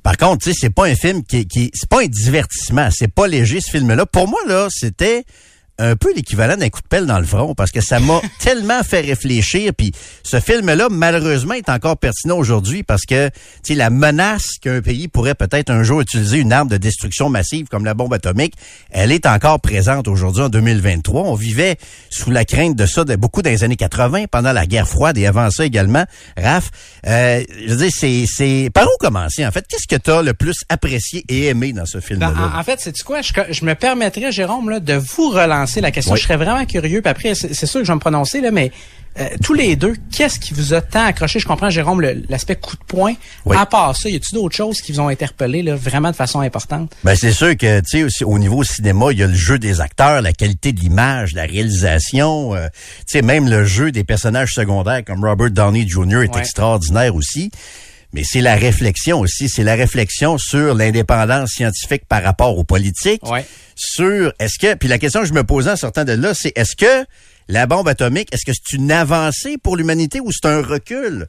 [0.04, 3.08] Par contre, tu sais, c'est pas un film qui, qui c'est pas un divertissement, c'est
[3.08, 4.06] pas léger ce film-là.
[4.06, 5.24] Pour moi, là, c'était
[5.82, 8.84] un peu l'équivalent d'un coup de pelle dans le front parce que ça m'a tellement
[8.84, 9.74] fait réfléchir.
[9.76, 9.92] Puis
[10.24, 13.34] ce film là malheureusement est encore pertinent aujourd'hui parce que tu
[13.64, 17.68] sais la menace qu'un pays pourrait peut-être un jour utiliser une arme de destruction massive
[17.68, 18.54] comme la bombe atomique
[18.90, 21.78] elle est encore présente aujourd'hui en 2023 on vivait
[22.10, 25.18] sous la crainte de ça de beaucoup dans les années 80 pendant la guerre froide
[25.18, 26.06] et avant ça également.
[26.38, 26.70] Raph
[27.08, 29.66] euh, je veux dire c'est c'est par où commencer en fait?
[29.68, 32.80] Qu'est-ce que tu as le plus apprécié et aimé dans ce Ben, en, en fait,
[32.80, 33.22] c'est quoi?
[33.22, 36.14] Je, je me permettrais, Jérôme, là, de vous relancer la question.
[36.14, 36.20] Oui.
[36.20, 37.02] Je serais vraiment curieux.
[37.02, 38.72] Puis après, c'est sûr que je vais me prononcer, là, mais
[39.20, 41.40] euh, tous les deux, qu'est-ce qui vous a tant accroché?
[41.40, 43.14] Je comprends, Jérôme, l'aspect coup de poing.
[43.46, 43.58] Oui.
[43.60, 46.40] À part ça, y a-t-il d'autres choses qui vous ont interpellé là, vraiment de façon
[46.40, 46.94] importante?
[47.04, 49.60] Ben c'est sûr que tu sais aussi au niveau cinéma, il y a le jeu
[49.60, 52.68] des acteurs, la qualité de l'image, la réalisation, euh,
[53.00, 56.24] tu sais même le jeu des personnages secondaires comme Robert Downey Jr.
[56.24, 57.52] est extraordinaire aussi.
[58.14, 63.26] Mais c'est la réflexion aussi, c'est la réflexion sur l'indépendance scientifique par rapport aux politiques.
[63.30, 63.46] Ouais.
[63.76, 66.52] Sur est-ce que puis la question que je me posais en sortant de là, c'est
[66.56, 67.06] est-ce que
[67.48, 71.28] la bombe atomique, est-ce que c'est une avancée pour l'humanité ou c'est un recul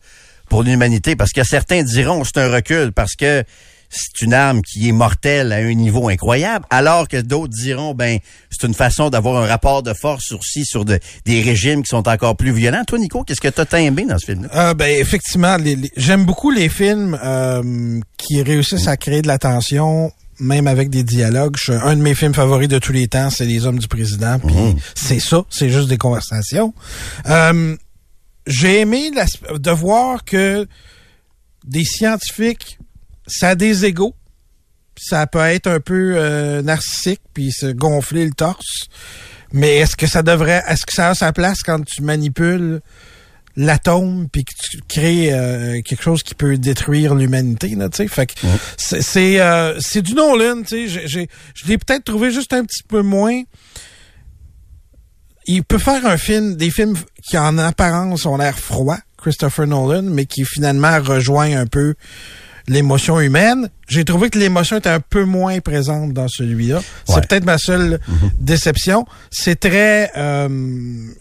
[0.48, 1.16] pour l'humanité?
[1.16, 3.44] Parce que certains diront c'est un recul parce que
[3.92, 8.18] c'est une arme qui est mortelle à un niveau incroyable, alors que d'autres diront ben
[8.50, 10.32] c'est une façon d'avoir un rapport de force
[10.64, 12.82] sur de- des régimes qui sont encore plus violents.
[12.86, 14.48] Toi, Nico, qu'est-ce que t'as aimé dans ce film-là?
[14.70, 19.28] Euh, ben effectivement, les- les- j'aime beaucoup les films euh, qui réussissent à créer de
[19.28, 21.56] la tension, même avec des dialogues.
[21.62, 24.38] Je- un de mes films favoris de tous les temps, c'est Les Hommes du Président.
[24.38, 24.54] Puis
[24.94, 26.72] c'est ça, c'est juste des conversations.
[27.28, 27.76] Euh,
[28.48, 30.66] J'ai aimé de voir que
[31.64, 32.76] des scientifiques,
[33.32, 34.14] ça a des égaux.
[35.00, 38.86] Ça peut être un peu euh, narcissique puis se gonfler le torse.
[39.52, 42.80] Mais est-ce que ça devrait, est-ce que ça a sa place quand tu manipules
[43.54, 48.08] l'atome puis que tu crées euh, quelque chose qui peut détruire l'humanité là tu sais?
[48.08, 48.32] Fait que
[48.78, 52.82] c'est c'est euh, du Nolan tu sais j'ai- je l'ai peut-être trouvé juste un petit
[52.82, 53.42] peu moins
[55.46, 56.96] il peut faire un film des films
[57.28, 61.94] qui en apparence ont l'air froids Christopher Nolan mais qui finalement rejoignent un peu
[62.68, 63.68] l'émotion humaine.
[63.88, 66.76] J'ai trouvé que l'émotion était un peu moins présente dans celui-là.
[66.76, 66.82] Ouais.
[67.06, 68.00] C'est peut-être ma seule
[68.40, 69.04] déception.
[69.30, 70.48] C'est très euh,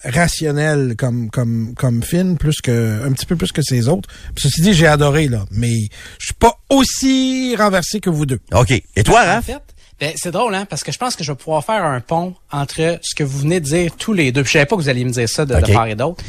[0.04, 4.10] rationnel comme comme comme film, plus que un petit peu plus que ses autres.
[4.38, 5.76] Ceci dit, j'ai adoré là, mais
[6.20, 8.40] je suis pas aussi renversé que vous deux.
[8.54, 8.72] OK.
[8.96, 9.46] Et toi, En Raph?
[9.46, 9.62] fait,
[10.00, 12.34] ben, c'est drôle, hein, parce que je pense que je vais pouvoir faire un pont
[12.52, 14.42] entre ce que vous venez de dire tous les deux.
[14.44, 16.24] Puis je savais pas que vous alliez me dire ça de, part et d'autre.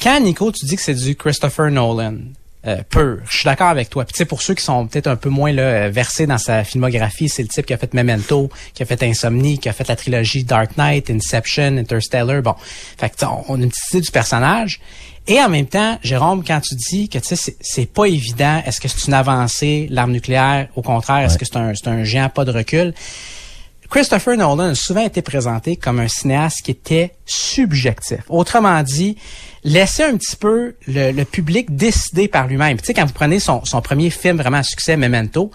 [0.00, 2.16] Quand, Nico, tu dis que c'est du Christopher Nolan,
[2.66, 4.04] euh, pur, je suis d'accord avec toi.
[4.04, 6.36] Puis tu sais, pour ceux qui sont peut-être un peu moins là, euh, versés dans
[6.38, 9.72] sa filmographie, c'est le type qui a fait Memento, qui a fait Insomnie, qui a
[9.72, 12.42] fait la trilogie Dark Knight, Inception, Interstellar.
[12.42, 12.54] Bon,
[12.98, 14.80] fait que on a une petite idée du personnage.
[15.26, 18.62] Et en même temps, Jérôme, quand tu dis que tu sais, c'est- c'est pas évident,
[18.66, 22.04] est-ce que c'est une avancée, l'arme nucléaire, au contraire, est-ce que c'est un, c'est un
[22.04, 22.94] géant pas de recul?
[23.90, 28.20] Christopher Nolan a souvent été présenté comme un cinéaste qui était subjectif.
[28.28, 29.16] Autrement dit,
[29.64, 32.78] laisser un petit peu le, le public décider par lui-même.
[32.78, 35.50] Tu sais, quand vous prenez son, son premier film vraiment à succès, Memento,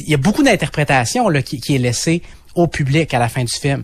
[0.00, 2.22] il y a beaucoup d'interprétations qui, qui est laissée
[2.54, 3.82] au public à la fin du film.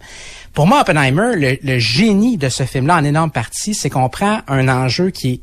[0.55, 4.41] Pour moi, Oppenheimer, le, le génie de ce film-là, en énorme partie, c'est qu'on prend
[4.49, 5.41] un enjeu qui est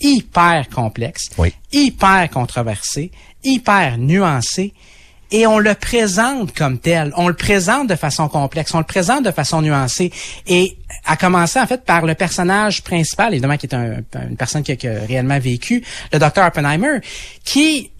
[0.00, 1.54] hyper complexe, Oui.
[1.72, 3.12] hyper controversé,
[3.44, 4.74] hyper nuancé,
[5.32, 7.12] et on le présente comme tel.
[7.16, 10.12] On le présente de façon complexe, on le présente de façon nuancée.
[10.46, 14.62] Et à commencer en fait par le personnage principal, évidemment qui est un- une personne
[14.62, 16.98] qui a, qui a réellement vécu, le docteur Oppenheimer,
[17.44, 17.90] qui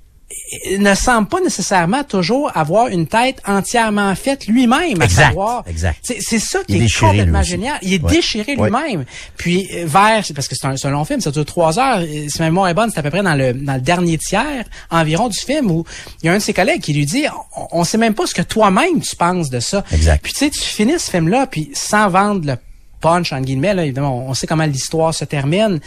[0.78, 5.64] ne semble pas nécessairement toujours avoir une tête entièrement faite lui-même, à Exact, savoir.
[5.66, 5.98] exact.
[6.02, 7.78] C'est ça qui est complètement génial.
[7.82, 8.10] Il est Ouais.
[8.10, 8.70] déchiré Ouais.
[8.70, 9.04] lui-même.
[9.36, 12.02] Puis euh, vers, c'est parce que c'est un, long film, ça dure trois heures.
[12.02, 14.64] Si ma mémoire est bonne, c'est à peu près dans le dans le dernier tiers
[14.90, 15.84] environ du film où
[16.22, 17.24] il y a un de ses collègues qui lui dit,
[17.56, 19.84] on, on sait même pas ce que toi-même tu penses de ça.
[19.92, 20.22] Exact.
[20.22, 22.56] Puis tu sais, tu finis ce film-là, puis sans vendre le
[23.02, 25.80] punch, entre guillemets, là, évidemment, on sait comment l'histoire se termine,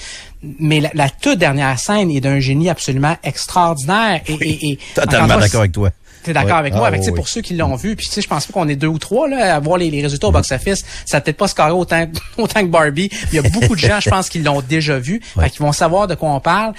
[0.59, 4.21] mais la, la toute dernière scène est d'un génie absolument extraordinaire.
[4.27, 5.89] Et, et, et encore Totalement d'accord avec toi.
[6.23, 6.59] T'es d'accord Ouais.
[6.59, 6.83] avec moi?
[6.85, 8.67] Ah, Avec, oui, pour ceux qui l'ont vu, puis tu sais, je pense pas qu'on
[8.67, 10.37] est deux ou trois là, à voir les, les résultats au Mhm.
[10.37, 10.83] box-office.
[11.05, 12.05] Ça peut-être pas scoré autant,
[12.37, 13.09] autant que Barbie.
[13.31, 15.71] Il y a beaucoup de gens, je pense, qui l'ont déjà vu, fait qu'ils vont
[15.71, 16.73] savoir de quoi on parle.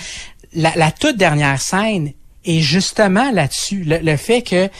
[0.54, 2.12] La, la toute dernière scène
[2.44, 3.84] est justement là-dessus.
[3.84, 4.72] Le, le fait que, tu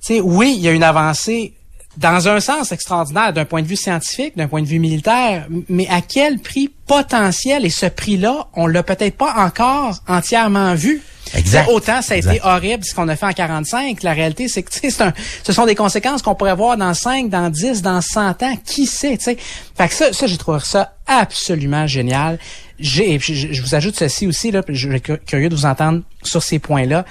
[0.00, 1.54] sais, oui, il y a une avancée
[1.98, 5.86] dans un sens extraordinaire d'un point de vue scientifique, d'un point de vue militaire, mais
[5.88, 11.02] à quel prix potentiel et ce prix-là, on l'a peut-être pas encore entièrement vu.
[11.34, 11.68] Exact.
[11.70, 12.34] Autant ça a Exact.
[12.34, 15.02] été horrible ce qu'on a fait en 45, la réalité c'est que tu sais, c'est
[15.02, 15.12] un,
[15.44, 18.86] ce sont des conséquences qu'on pourrait voir dans 5, dans 10, dans 100 ans, qui
[18.86, 19.38] sait, tu sais?
[19.76, 22.38] Fait que ça, ça j'ai trouvé ça absolument génial.
[22.78, 26.42] J'ai, je, vous ajoute ceci aussi là, je suis cu- curieux de vous entendre sur
[26.42, 27.04] ces points-là.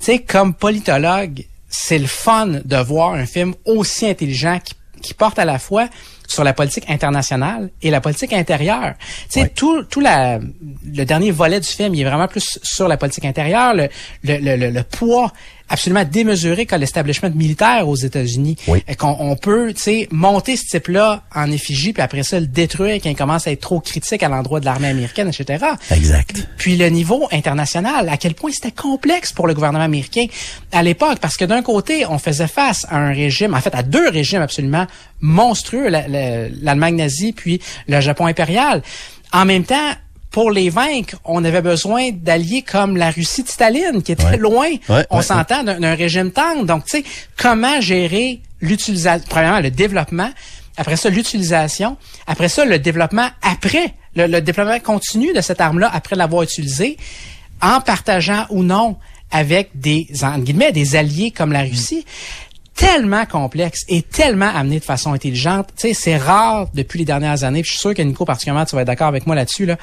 [0.00, 5.14] Tu sais, comme politologue, c'est le fun de voir un film aussi intelligent qui, qui
[5.14, 5.88] porte à la fois
[6.28, 8.94] sur la politique internationale et la politique intérieure.
[9.32, 12.86] Tu sais, tout, tout la, le dernier volet du film, il est vraiment plus sur
[12.86, 13.88] la politique intérieure, le,
[14.24, 15.32] le, le- le poids
[15.70, 18.56] absolument démesuré qu'a l'establishment militaire aux États-Unis.
[18.66, 18.82] Oui.
[18.88, 22.46] Et qu'on on peut, tu sais, monter ce type-là en effigie, puis après ça, le
[22.46, 25.64] détruire quand il commence à être trop critique à l'endroit de l'armée américaine, etc.
[25.90, 26.46] Exact.
[26.58, 30.26] Puis le niveau international, à quel point c'était complexe pour le gouvernement américain
[30.72, 33.82] à l'époque, parce que d'un côté, on faisait face à un régime, en fait à
[33.82, 34.86] deux régimes absolument
[35.20, 38.82] monstrueux, la- la- l'Allemagne nazie puis le Japon impérial.
[39.32, 39.92] En même temps,
[40.30, 44.36] pour les vaincre, on avait besoin d'alliés comme la Russie de Staline, qui était Ouais.
[44.36, 46.64] loin, Ouais, on s'entend, d'un d'un régime tendre.
[46.64, 47.04] Donc, tu sais,
[47.36, 50.30] comment gérer l'utilisation, premièrement, le développement,
[50.76, 55.90] après ça, l'utilisation, après ça, le développement après, le, le développement continu de cette arme-là
[55.92, 56.96] après l'avoir utilisée,
[57.60, 58.96] en partageant ou non
[59.32, 62.04] avec des, entre guillemets, des alliés comme la Russie,
[62.80, 65.68] tellement complexe et tellement amené de façon intelligente.
[65.76, 68.64] Tu sais, c'est rare depuis les dernières années, puis je suis sûr que Nico, particulièrement,
[68.64, 69.76] tu vas être d'accord avec moi là-dessus, là.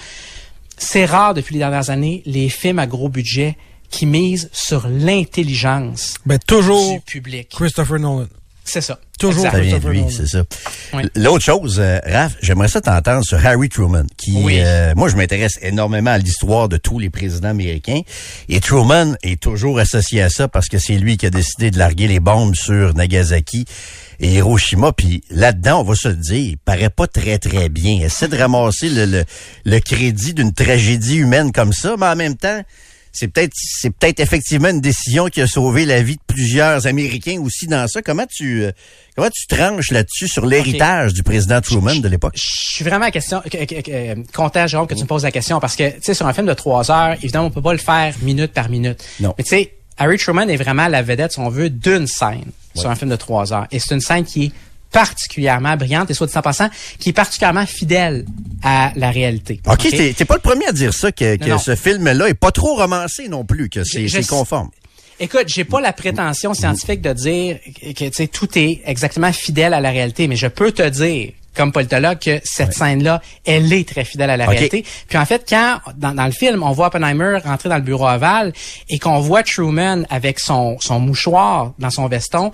[0.79, 3.55] C'est rare depuis les dernières années, les films à gros budget
[3.89, 7.49] qui misent sur l'intelligence Ben, toujours du public.
[7.49, 8.27] Christopher Nolan.
[8.69, 8.99] C'est ça.
[9.17, 9.43] Toujours.
[9.43, 10.11] Ça vient de Christopher lui, Nolan.
[10.15, 10.43] c'est ça.
[10.93, 11.03] Oui.
[11.15, 14.57] L'autre chose, euh, Raph, j'aimerais ça t'entendre sur Harry Truman, qui, Oui.
[14.59, 18.01] euh, moi, je m'intéresse énormément à l'histoire de tous les présidents américains.
[18.49, 21.79] Et Truman est toujours associé à ça parce que c'est lui qui a décidé de
[21.79, 23.65] larguer les bombes sur Nagasaki
[24.19, 24.91] et Hiroshima.
[24.91, 28.01] Puis là-dedans, on va se le dire, il paraît pas très, très bien.
[28.03, 29.23] Essaie de ramasser le, le,
[29.65, 32.61] le crédit d'une tragédie humaine comme ça, mais en même temps,
[33.17, 37.39] c'est peut-être c'est peut-être effectivement une décision qui a sauvé la vie de plusieurs Américains
[37.41, 38.01] aussi dans ça.
[38.01, 38.71] Comment tu euh,
[39.15, 42.33] comment tu tranches là-dessus sur l'héritage du président Truman de l'époque?
[42.35, 45.31] Je suis vraiment à question, que- que- que- content, Jérôme, que tu me poses la
[45.31, 47.73] question, parce que, tu sais, sur un film de trois heures, évidemment, on peut pas
[47.73, 49.03] le faire minute par minute.
[49.19, 49.33] Non.
[49.37, 52.89] Mais tu sais, Harry Truman est vraiment la vedette, si on veut, d'une scène sur
[52.89, 53.65] un film de trois heures.
[53.71, 54.51] Et c'est une scène qui est
[54.91, 56.69] particulièrement brillante et soit dit en passant,
[56.99, 58.25] qui est particulièrement fidèle
[58.63, 59.59] à la réalité.
[59.67, 61.57] OK, t'es t'es pas le premier à dire ça, que, que Non, non.
[61.57, 64.69] ce film-là est pas trop romancé non plus, que c'est conforme.
[65.19, 67.57] Écoute, j'ai pas la prétention scientifique de dire
[67.95, 71.31] que tu sais tout est exactement fidèle à la réalité, mais je peux te dire
[71.55, 74.85] comme politologue que cette scène-là, elle est très fidèle à la réalité.
[75.07, 78.05] Puis en fait, quand dans, dans le film, on voit Oppenheimer rentrer dans le bureau
[78.05, 78.53] aval
[78.89, 82.51] et qu'on voit Truman avec son son mouchoir dans son veston,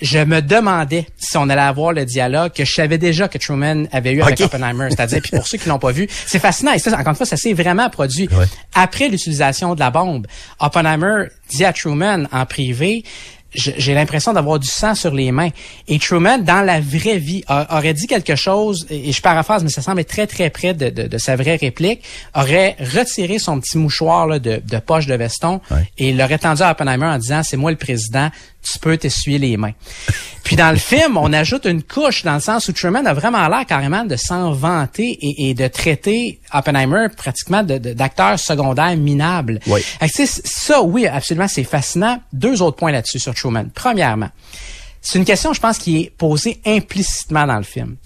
[0.00, 3.84] je me demandais si on allait avoir le dialogue que je savais déjà que Truman
[3.92, 4.40] avait eu avec.
[4.40, 4.88] Oppenheimer.
[4.90, 6.72] C'est-à-dire, puis pour ceux qui l'ont pas vu, c'est fascinant.
[6.72, 8.28] Et ça, encore une fois, ça s'est vraiment produit.
[8.32, 8.44] Ouais.
[8.74, 10.26] Après l'utilisation de la bombe,
[10.60, 13.04] Oppenheimer dit à Truman en privé,
[13.54, 15.48] j'ai l'impression d'avoir du sang sur les mains.
[15.88, 19.64] Et Truman, dans la vraie vie, a- aurait dit quelque chose, et et je paraphrase,
[19.64, 22.02] mais ça semble être très très près de, de- de sa vraie réplique,
[22.34, 25.90] aurait retiré son petit mouchoir là, de, de poche de veston Ouais.
[25.96, 28.30] et l'aurait tendu à Oppenheimer en disant, c'est moi le président,
[28.72, 29.72] tu peux t'essuyer les mains.
[30.44, 33.48] Puis dans le film, on ajoute une couche dans le sens où Truman a vraiment
[33.48, 38.96] l'air carrément de s'en vanter et, et de traiter Oppenheimer pratiquement de- de- d'acteur secondaire
[38.96, 39.58] minable.
[39.66, 39.80] Oui.
[40.44, 42.20] Ça, oui, absolument, c'est fascinant.
[42.32, 43.64] Deux autres points là-dessus sur Truman.
[43.74, 44.30] Premièrement,
[45.02, 47.96] c'est une question, je pense, qui est posée implicitement dans le film.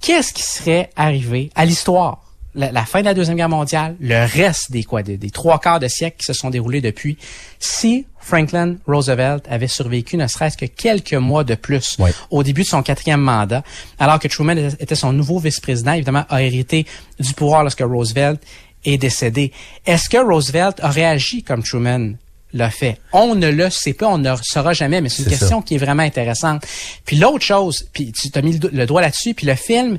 [0.00, 2.23] Qu'est-ce qui serait arrivé à l'histoire?
[2.56, 5.58] La, la fin de la Deuxième Guerre mondiale, le reste des quoi, des, des trois
[5.58, 7.18] quarts de siècle qui se sont déroulés depuis,
[7.58, 11.96] si Franklin Roosevelt avait survécu ne serait-ce que quelques mois de plus
[12.30, 13.64] au début de son quatrième mandat,
[13.98, 16.86] alors que Truman était son nouveau vice-président, évidemment, a hérité
[17.18, 18.40] du pouvoir lorsque Roosevelt
[18.84, 19.52] est décédé.
[19.84, 22.12] Est-ce que Roosevelt a réagi comme Truman
[22.52, 23.00] l'a fait?
[23.12, 25.74] On ne le sait pas, on ne le saura jamais, mais c'est une question qui
[25.74, 26.64] est vraiment intéressante.
[27.04, 29.98] Puis l'autre chose, puis tu t'as mis le doigt là-dessus, puis le film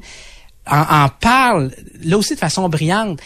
[0.69, 1.71] en, en parle,
[2.03, 3.19] là aussi de façon brillante.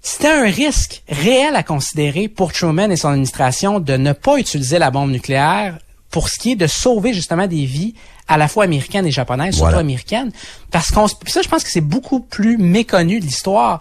[0.00, 4.78] C'était un risque réel à considérer pour Truman et son administration de ne pas utiliser
[4.78, 5.78] la bombe nucléaire
[6.10, 7.94] pour ce qui est de sauver justement des vies
[8.28, 9.78] à la fois américaines et japonaises, surtout Voilà.
[9.78, 10.32] américaines,
[10.70, 13.78] parce qu'on ça je pense que c'est beaucoup plus méconnu de l'histoire.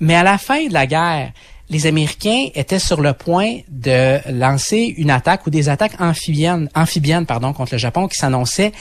[0.00, 1.32] Mais à la fin de la guerre,
[1.70, 7.26] les Américains étaient sur le point de lancer une attaque ou des attaques amphibiennes, amphibiennes
[7.26, 8.72] pardon, contre le Japon qui s'annonçaient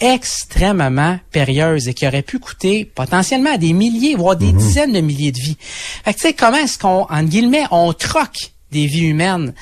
[0.00, 5.00] extrêmement périlleuses et qui auraient pu coûter potentiellement à des milliers, voire des dizaines de
[5.00, 5.56] milliers de vies.
[5.60, 9.54] Fait que, tu sais, comment est-ce qu'on, en guillemets, on troque des vies humaines?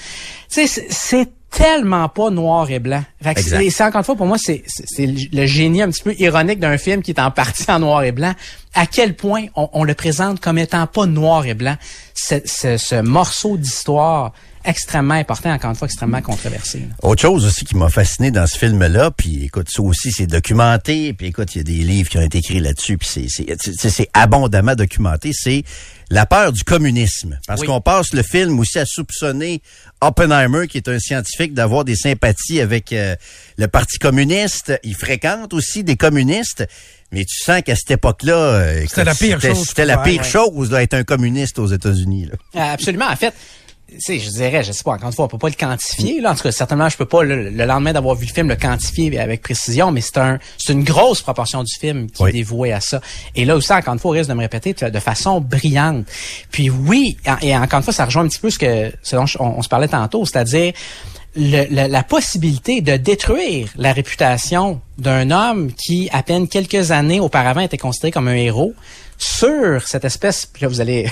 [0.52, 3.02] Tu sais, c'est- tellement pas noir et blanc.
[3.22, 3.70] Fait que Exact.
[3.70, 4.62] c'est encore une fois pour moi c'est
[4.98, 8.12] le génie un petit peu ironique d'un film qui est en partie en noir et
[8.12, 8.34] blanc.
[8.74, 11.76] À quel point on, on le présente comme étant pas noir et blanc.
[12.14, 14.32] Ce, ce morceau d'histoire
[14.66, 16.80] extrêmement important, encore une fois extrêmement controversé.
[16.80, 16.86] là.
[17.08, 21.12] Autre chose aussi qui m'a fasciné dans ce film-là, puis écoute, ça aussi c'est documenté,
[21.12, 23.46] puis écoute, il y a des livres qui ont été écrits là-dessus, puis c'est c'est
[23.60, 25.62] c'est- c'est abondamment documenté, c'est
[26.10, 27.38] la peur du communisme.
[27.48, 27.66] Parce Oui.
[27.66, 29.60] qu'on passe le film aussi à soupçonner
[30.00, 33.16] Oppenheimer, qui est un scientifique, d'avoir des sympathies avec euh,
[33.58, 34.78] le Parti communiste.
[34.84, 36.66] Il fréquente aussi des communistes.
[37.12, 40.30] Mais tu sens qu'à cette époque-là, euh, C'était la pire chose C'était la pire faire,
[40.44, 42.26] chose d'être un communiste aux États-Unis.
[42.26, 42.34] là.
[42.60, 43.06] Euh, Absolument.
[43.08, 43.32] En fait,
[43.98, 46.20] sais, je dirais, je sais pas, encore une fois, on peut pas le quantifier.
[46.20, 46.32] Là.
[46.32, 48.56] En tout cas, certainement, je peux pas, le, le lendemain d'avoir vu le film, le
[48.56, 52.30] quantifier avec précision, mais c'est un, c'est une grosse proportion du film qui Oui.
[52.30, 53.00] est dévouée à ça.
[53.34, 56.04] Et là aussi, encore une fois, au risque de me répéter, de façon brillante.
[56.50, 59.26] Puis oui, et encore une fois, ça rejoint un petit peu ce que, ce dont
[59.26, 60.72] je- on, on se parlait tantôt, c'est-à-dire
[61.36, 67.20] le- le- la possibilité de détruire la réputation d'un homme qui, à peine quelques années
[67.20, 68.74] auparavant, était considéré comme un héros
[69.18, 71.10] sur cette espèce, puis là vous allez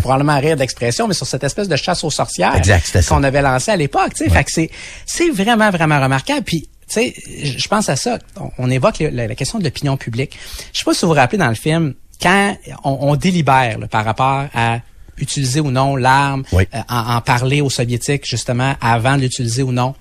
[0.00, 2.60] probablement rire d'expression, mais sur cette espèce de chasse aux sorcières
[3.08, 4.14] qu'on avait lancée à l'époque.
[4.14, 4.30] tu sais.
[4.30, 4.70] Fait que c'est,
[5.04, 6.42] c'est vraiment, vraiment remarquable.
[6.42, 8.18] Puis, tu sais, je je pense à ça.
[8.40, 10.38] On, on évoque le- la, la question de l'opinion publique.
[10.72, 13.86] Je sais pas si vous vous rappelez dans le film, quand on, on délibère là,
[13.88, 14.78] par rapport à
[15.18, 16.68] utiliser ou non l'arme, Oui.
[16.74, 19.94] euh, en, en parler aux soviétiques justement avant de l'utiliser ou non.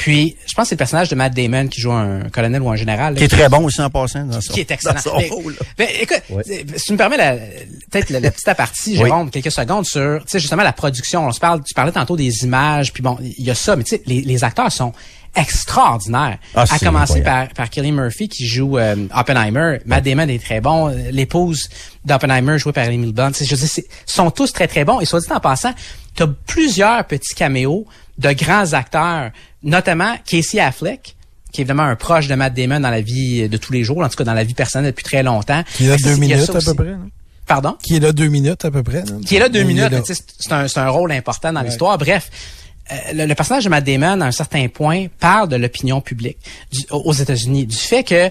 [0.00, 2.70] Puis, je pense que c'est le personnage de Matt Damon qui joue un colonel ou
[2.70, 3.12] un général.
[3.12, 4.24] là, Qui est très bon aussi en passant.
[4.24, 4.94] Dans son, qui est excellent.
[4.94, 6.42] dans son Mais- rôle, ben, écoute, Ouais.
[6.76, 8.96] si tu me permets la- peut-être la, la petite apartie, Oui.
[9.04, 11.26] Jérôme, quelques secondes sur, tu sais, justement la production.
[11.26, 13.84] On se parle, tu parlais tantôt des images, puis bon, il y a ça, mais
[13.84, 14.94] tu sais, les, les acteurs sont
[15.36, 16.38] extraordinaires.
[16.54, 19.78] Ah, à commencer par, par Kelly Murphy qui joue euh, Oppenheimer.
[19.84, 20.88] Matt Damon est très bon.
[21.10, 21.68] L'épouse
[22.04, 23.32] d'Oppenheimer jouée par Emily Blunt.
[23.32, 25.00] Tu sais, Je c'est- sont tous très très bons.
[25.00, 25.72] Et soit dit en passant,
[26.14, 27.86] tu as plusieurs petits caméos
[28.20, 29.30] de grands acteurs,
[29.62, 31.16] notamment Casey Affleck
[31.52, 34.02] qui est évidemment un proche de Matt Damon dans la vie de tous les jours,
[34.02, 35.62] en tout cas dans la vie personnelle depuis très longtemps.
[35.74, 36.94] Qui est là deux minutes à peu près.
[37.46, 37.76] Pardon?
[37.82, 39.02] Qui est là deux minutes à peu près.
[39.26, 39.92] Qui est là deux minutes,
[40.38, 41.98] c'est un, rôle important dans l'histoire.
[41.98, 42.30] Bref,
[42.92, 46.38] euh, le, le personnage de Matt Damon, à un certain point, parle de l'opinion publique
[46.70, 48.30] du- aux États-Unis, du fait que,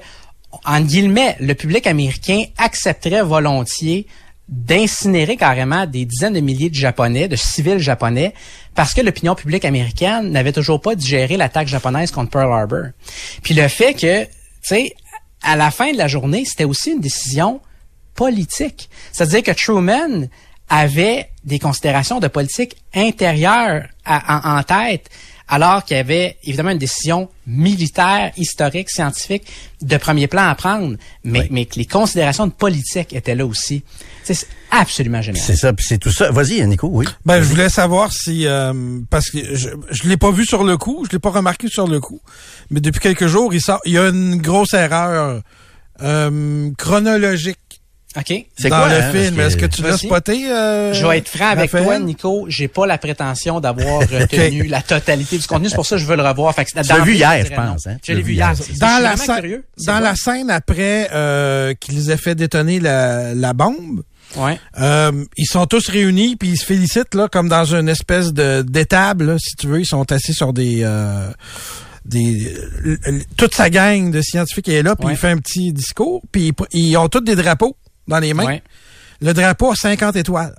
[0.65, 4.07] en guillemets, le public américain accepterait volontiers
[4.47, 8.33] d'incinérer carrément des dizaines de milliers de Japonais, de civils japonais,
[8.79, 12.91] parce que l'opinion publique américaine n'avait toujours pas digéré l'attaque japonaise contre Pearl Harbor.
[13.43, 14.29] Puis le fait que, tu
[14.61, 14.93] sais,
[15.43, 17.59] à la fin de la journée, c'était aussi une décision
[18.15, 18.89] politique.
[19.11, 20.29] C'est-à-dire que Truman
[20.69, 25.09] avait des considérations de politique intérieure à- en, en tête,
[25.49, 29.43] alors qu'il y avait évidemment une décision militaire, historique, scientifique
[29.81, 33.83] de premier plan à prendre, mais, mais que les considérations de politique étaient là aussi.
[34.33, 35.41] Tu C'est absolument génial.
[35.43, 36.31] C'est ça, puis c'est tout ça.
[36.31, 37.05] Vas-y, Nico, oui.
[37.25, 38.73] Ben, je voulais savoir si euh,
[39.09, 41.87] parce que je, je l'ai pas vu sur le coup, je l'ai pas remarqué sur
[41.87, 42.21] le coup,
[42.69, 45.41] mais depuis quelques jours, il sort, il y a une grosse erreur
[46.01, 47.57] euh, chronologique
[48.17, 48.33] OK?
[48.57, 49.39] C'est dans quoi, le hein, film.
[49.39, 51.85] Est-ce que- tu l'as spoté euh, Je vais être franc avec Raphaël?
[51.85, 52.45] toi, Nico.
[52.49, 55.69] J'ai pas la prétention d'avoir retenu la totalité du contenu.
[55.69, 56.55] C'est pour ça que je veux le revoir.
[56.55, 57.97] Fait que l'as vu hier, je pense, hein?
[58.03, 58.51] Je l'ai vu hier.
[58.79, 64.01] Dans la scène, dans la scène après euh, qu'ils aient fait détonner la, la bombe,
[64.35, 64.59] Ouais.
[64.79, 68.61] Euh, ils sont tous réunis puis ils se félicitent là comme dans une espèce de
[68.61, 71.31] d'étable si tu veux, ils sont assis sur des euh,
[72.05, 72.53] des
[72.85, 75.13] l- toute sa gang de scientifiques est là puis Ouais.
[75.13, 77.75] il fait un petit discours puis ils, ils ont tous des drapeaux
[78.07, 78.45] dans les mains.
[78.45, 78.63] Ouais.
[79.21, 80.55] Le drapeau a 50 étoiles.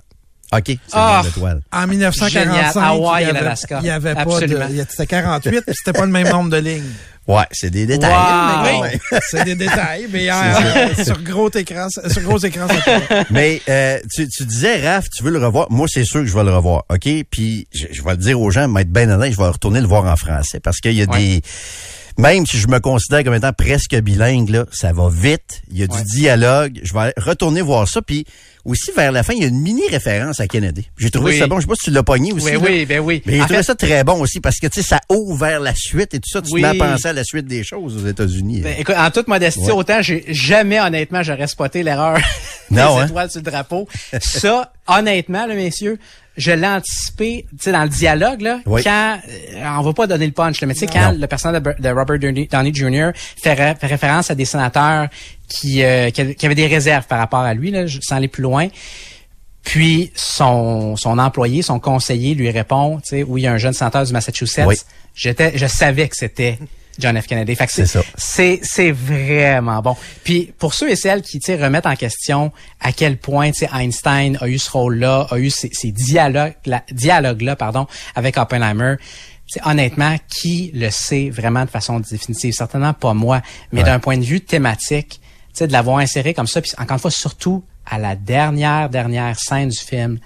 [0.53, 1.21] OK, c'est Ah!
[1.23, 1.61] l'étoile.
[1.71, 2.71] En 1945, Génial.
[2.91, 3.79] Hawaï il y et avait, l'Alaska.
[3.81, 6.27] il y avait pas de il y a- c'était 48 puis c'était pas le même
[6.27, 6.83] nombre de lignes.
[7.27, 8.09] Ouais, c'est des détails.
[8.11, 8.63] Wow.
[8.63, 8.81] mais quand
[9.13, 13.23] Oui, c'est des détails, mais euh, sur gros écran, sur gros écran, ça.
[13.29, 15.67] Mais euh, tu, tu disais, Raph, tu veux le revoir?
[15.69, 17.07] Moi, c'est sûr que je vais le revoir, OK?
[17.29, 19.87] Puis, je, je vais le dire aux gens, m'être bien honnête, je vais retourner le
[19.87, 21.17] voir en français parce qu'il y a Ouais.
[21.17, 21.41] des...
[22.17, 25.61] Même si je me considère comme étant presque bilingue, là, ça va vite.
[25.71, 25.97] Il y a Ouais.
[26.01, 26.79] du dialogue.
[26.83, 28.01] Je vais retourner voir ça.
[28.01, 28.25] Puis
[28.65, 30.87] aussi, vers la fin, il y a une mini référence à Kennedy.
[30.97, 31.39] J'ai trouvé Oui.
[31.39, 31.57] ça bon.
[31.57, 32.45] Je sais pas si tu l'as pogné aussi.
[32.45, 32.59] Oui, là.
[32.59, 33.21] oui, ben oui.
[33.25, 35.59] Mais j'ai trouvé fait, ça très bon aussi parce que, tu sais, ça ouvre vers
[35.59, 36.41] la suite et tout ça.
[36.41, 36.61] Tu Oui.
[36.61, 38.61] te mets à penser à la suite des choses aux États-Unis.
[38.61, 39.71] Ben, écoute, en toute modestie, Ouais.
[39.71, 42.17] autant j'ai jamais honnêtement j'aurais spoté l'erreur
[42.71, 43.07] des Non, hein?
[43.07, 43.87] étoiles sur le drapeau.
[44.21, 45.97] Ça, honnêtement, là, messieurs,
[46.37, 48.81] je l'ai anticipé, tu sais, dans le dialogue, là, Oui.
[48.83, 51.17] quand, euh, on va pas donner le punch, là, mais tu sais, quand Non.
[51.19, 53.11] le personnage de, Ber- de Robert Downey, Jr.
[53.15, 55.07] Fait, ré- fait référence à des sénateurs
[55.49, 58.27] qui, euh, qui, avaient- qui avaient des réserves par rapport à lui, là, sans aller
[58.29, 58.67] plus loin.
[59.63, 63.57] Puis son, son employé, son conseiller lui répond, tu sais, oui, il y a un
[63.57, 64.65] jeune sénateur du Massachusetts.
[64.65, 64.75] Oui.
[65.13, 66.57] J'étais, je savais que c'était
[66.99, 67.27] John F.
[67.27, 67.55] Kennedy.
[67.55, 68.01] Fait que C'est ça.
[68.15, 69.95] c'est c'est vraiment bon.
[70.23, 74.59] Puis pour ceux et celles qui remettent en question à quel point Einstein a eu
[74.59, 78.95] ce rôle-là, a eu ces, ces dialogues là, dialogues là pardon avec Oppenheimer.
[79.65, 82.53] honnêtement, qui le sait vraiment de façon définitive?
[82.53, 83.85] Certainement pas moi, mais Ouais.
[83.85, 85.19] d'un point de vue thématique,
[85.59, 89.69] de l'avoir inséré comme ça, puis encore une fois surtout à la dernière dernière scène
[89.69, 90.19] du film,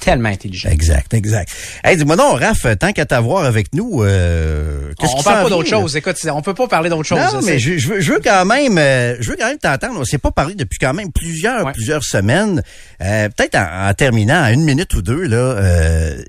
[0.00, 0.68] tellement intelligent.
[0.70, 1.50] Exact, exact.
[1.84, 5.68] Hey, dis-moi non, Raph, tant qu'à t'avoir avec nous, euh, qu'est-ce On parle pas d'autre
[5.68, 5.96] chose.
[5.96, 7.18] Écoute, on peut pas parler d'autre chose.
[7.18, 10.00] Non, mais je, je veux, je veux quand même, euh, je veux quand même t'entendre.
[10.00, 11.72] On s'est pas parlé depuis quand même plusieurs, Ouais.
[11.72, 12.62] plusieurs semaines.
[13.02, 15.36] Euh, Peut-être en, en terminant, à une minute ou deux là.
[15.36, 16.22] Euh,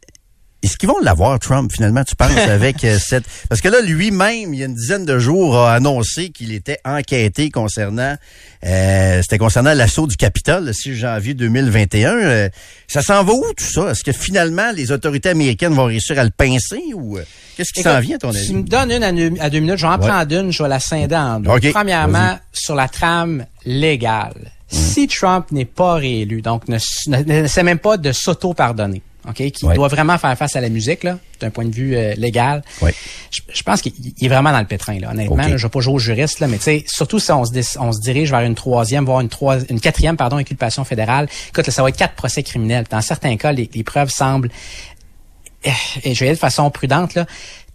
[0.64, 3.26] est-ce qu'ils vont l'avoir, Trump, finalement, tu penses, avec euh, cette...
[3.50, 6.80] Parce que là, lui-même, il y a une dizaine de jours, a annoncé qu'il était
[6.86, 8.16] enquêté concernant...
[8.66, 12.12] euh, C'était concernant l'assaut du Capitole, le 6 janvier 2021.
[12.18, 12.50] Euh,
[12.88, 13.92] ça s'en va où, tout ça?
[13.92, 17.18] Est-ce que finalement, les autorités américaines vont réussir à le pincer ou...
[17.18, 17.24] euh,
[17.58, 18.54] Qu'est-ce qui s'en vient, à ton Tu avis?
[18.56, 20.08] me donnes une à deux, à deux minutes, je vais en Ouais.
[20.08, 21.50] prendre une, je vais la scinder en deux.
[21.52, 24.34] OK, Premièrement, sur la trame légale.
[24.72, 24.76] Mm.
[24.76, 29.36] Si Trump n'est pas réélu, donc ne, ne, ne sait même pas de s'auto-pardonner, OK,
[29.52, 29.76] qui Ouais.
[29.76, 32.94] doit vraiment faire face à la musique, là, d'un point de vue euh, légal, Ouais.
[33.32, 35.38] je, je pense qu'il il est vraiment dans le pétrin, là, honnêtement.
[35.38, 37.80] Là, je vais pas jouer au juriste, là, mais tu sais, surtout si on se,
[37.80, 41.30] on se dirige vers une troisième, voire une, trois, une quatrième, pardon, inculpation fédérale.
[41.50, 42.86] Écoute, là, ça va être quatre procès criminels.
[42.90, 44.50] Dans certains cas, les, les preuves semblent
[45.64, 45.70] eh,
[46.04, 47.26] et je vais y aller de façon prudente, là,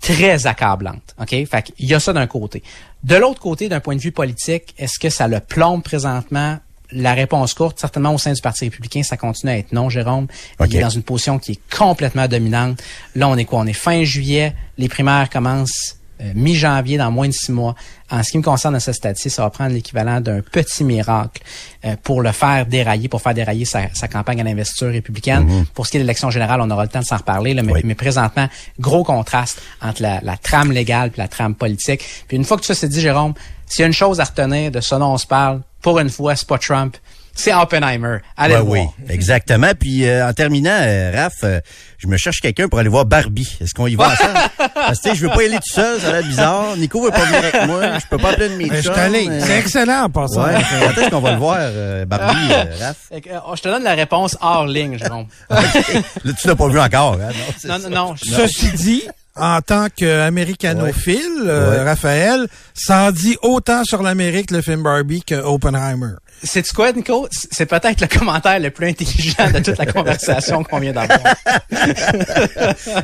[0.01, 1.15] très accablante.
[1.21, 1.31] OK?
[1.31, 2.63] Fait qu'il y a ça d'un côté.
[3.05, 6.59] De l'autre côté, d'un point de vue politique, est-ce que ça le plombe présentement?
[6.93, 10.27] La réponse courte, certainement au sein du Parti républicain, ça continue à être non, Jérôme.
[10.67, 12.83] Il est dans une position qui est complètement dominante.
[13.15, 13.61] Là, on est quoi?
[13.61, 14.55] On est fin juillet.
[14.79, 17.75] Les primaires commencent euh, mi-janvier, dans moins de six mois.
[18.11, 21.43] En ce qui me concerne à ce stade-ci, ça va prendre l'équivalent d'un petit miracle
[21.85, 25.67] euh, pour le faire dérailler, pour faire dérailler sa, sa campagne à l'investiture républicaine.
[25.75, 27.63] Pour ce qui est de l'élection générale, on aura le temps de s'en reparler, là,
[27.63, 27.81] mais, Oui.
[27.85, 28.49] mais présentement,
[28.81, 32.03] gros contraste entre la, la trame légale et la trame politique.
[32.27, 33.35] Puis une fois que tout ça s'est dit, Jérôme,
[33.69, 36.11] s'il y a une chose à retenir de ce dont on se parle, pour une
[36.11, 36.97] fois, c'est pas Trump,
[37.35, 38.19] c'est Oppenheimer.
[38.37, 38.93] Allez Ouais, le oui, voir.
[39.09, 39.71] exactement.
[39.79, 41.61] Puis euh, en terminant, euh, Raph, euh,
[41.99, 43.49] je me cherche quelqu'un pour aller voir Barbie.
[43.61, 44.35] Est-ce qu'on y va ensemble?
[44.75, 46.77] Parce que tu sais, je veux pas y aller tout seul, ça a l'air bizarre.
[46.77, 47.99] Nico veut pas venir avec moi.
[48.01, 49.29] Je peux pas appeler de mes Mais je allé.
[49.41, 50.43] C'est excellent en passant.
[50.47, 50.55] Ouais,
[50.95, 52.97] quand est-ce qu'on va le voir, euh, Barbie, euh, Raph?
[53.13, 53.21] Euh,
[53.55, 55.27] je te donne la réponse hors ligne, Jérôme.
[55.51, 57.29] Là, tu l'as pas vu encore, hein?
[57.65, 58.15] Non, non, non, non.
[58.17, 59.03] je- Ceci dit,
[59.39, 61.83] en tant qu'américanophile, euh, Ouais.
[61.85, 66.15] Raphaël, ça en dit autant sur l'Amérique, le film Barbie, que Oppenheimer.
[66.43, 67.27] C'est quoi, Nico?
[67.31, 71.19] C'est peut-être le commentaire le plus intelligent de toute la conversation qu'on vient d'avoir.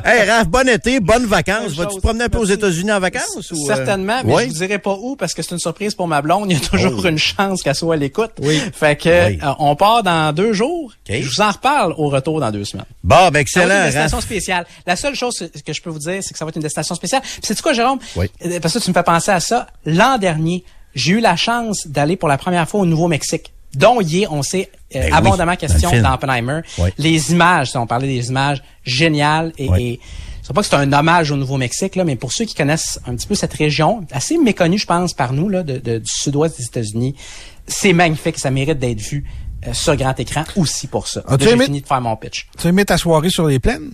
[0.05, 1.73] Hey, Raph, bon été, bonnes vacances.
[1.73, 2.45] Vas-tu te promener un peu aux.
[2.45, 3.51] États-Unis en vacances?
[3.51, 3.75] ou, euh?
[3.75, 6.51] Certainement, mais je vous dirai pas où parce que c'est une surprise pour ma blonde.
[6.51, 8.31] Il y a toujours une chance qu'elle soit à l'écoute.
[8.41, 8.61] Oui.
[8.73, 9.39] Fait que Oui.
[9.43, 10.93] euh, on part dans deux jours.
[11.09, 11.15] OK.
[11.21, 12.85] Je vous en reparle au retour dans deux semaines.
[13.03, 13.85] Bon, ben Ça va être excellent, une Raph.
[13.85, 14.65] destination spéciale.
[14.85, 16.95] La seule chose que je peux vous dire, c'est que ça va être une destination
[16.95, 17.21] spéciale.
[17.21, 17.99] Puis c'est quoi, Jérôme?
[18.15, 18.29] Oui.
[18.45, 19.67] Euh, Parce que tu me fais penser à ça.
[19.85, 20.63] L'an dernier,
[20.95, 24.69] j'ai eu la chance d'aller pour la première fois au Nouveau-Mexique, dont hier, on sait
[24.95, 26.09] euh, Ben abondamment dans question le film.
[26.09, 26.61] d'Oppenheimer.
[26.77, 26.89] Oui.
[26.97, 29.83] Les images, si on parlait des images géniales et, Oui.
[29.83, 29.99] et
[30.41, 32.99] je sais pas que c'est un hommage au Nouveau-Mexique, là, mais pour ceux qui connaissent
[33.07, 36.05] un petit peu cette région, assez méconnue, je pense, par nous, là, de, de- du
[36.11, 37.15] sud-ouest des États-Unis,
[37.67, 38.37] c'est magnifique.
[38.39, 39.25] Ça mérite d'être vu
[39.67, 41.23] euh, sur grand écran aussi pour ça.
[41.27, 42.47] As-tu Là, J'ai fini de faire mon pitch.
[42.59, 43.89] Tu as aimé ta soirée sur les plaines?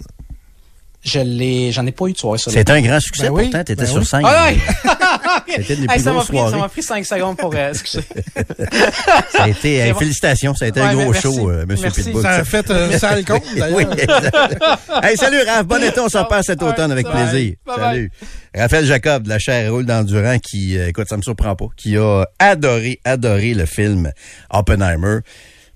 [1.04, 3.32] Je l'ai, j'en ai pas eu de soirée sur les C'était un grand succès Ben
[3.32, 3.64] oui, pourtant.
[3.64, 4.06] T'étais ben sur oui.
[4.06, 4.22] scène.
[4.24, 4.58] Ah ouais!
[5.58, 7.54] C'était une des Hey, plus ça m'a grosses pris, ça m'a pris cinq secondes pour
[7.56, 8.04] euh, excuser.
[9.32, 10.00] Ça a été, C'est hey, bon.
[10.00, 11.22] félicitations, ça a été un gros merci.
[11.22, 12.04] show, euh, Monsieur Merci.
[12.04, 12.22] Pitbull.
[12.22, 13.78] Ça a fait un sale compte, d'ailleurs.
[13.78, 14.36] Oui, exact.
[15.04, 17.56] hey, salut Raph, bon été, on s'en passe cet Ouais, automne avec plaisir.
[17.66, 17.80] Bye bye.
[17.80, 18.12] Salut.
[18.56, 21.98] Raphaël Jacob de la chaire roule d'Endurant qui, euh, écoute, ça me surprend pas, qui
[21.98, 24.12] a adoré, adoré le film
[24.52, 25.20] Oppenheimer.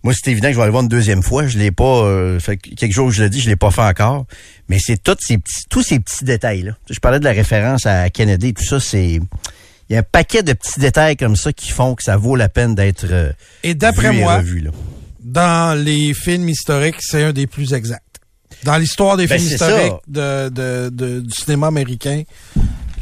[0.05, 1.47] Moi, c'est évident que je vais aller voir une deuxième fois.
[1.47, 3.71] Je l'ai pas, euh, fait que quelques jours que je l'ai dit, je l'ai pas
[3.71, 4.25] fait encore.
[4.69, 6.77] Mais c'est tous ces petits, tous ces petits détails-là.
[6.89, 9.19] Je parlais de la référence à Kennedy, tout ça, c'est,
[9.89, 12.35] Il y a un paquet de petits détails comme ça qui font que ça vaut
[12.35, 13.31] la peine d'être euh,
[13.63, 14.69] Et d'après moi, revu, là.
[15.23, 18.01] dans les films historiques, c'est un des plus exacts.
[18.63, 22.21] Dans l'histoire des Ben, films historiques de, de, de- du cinéma américain.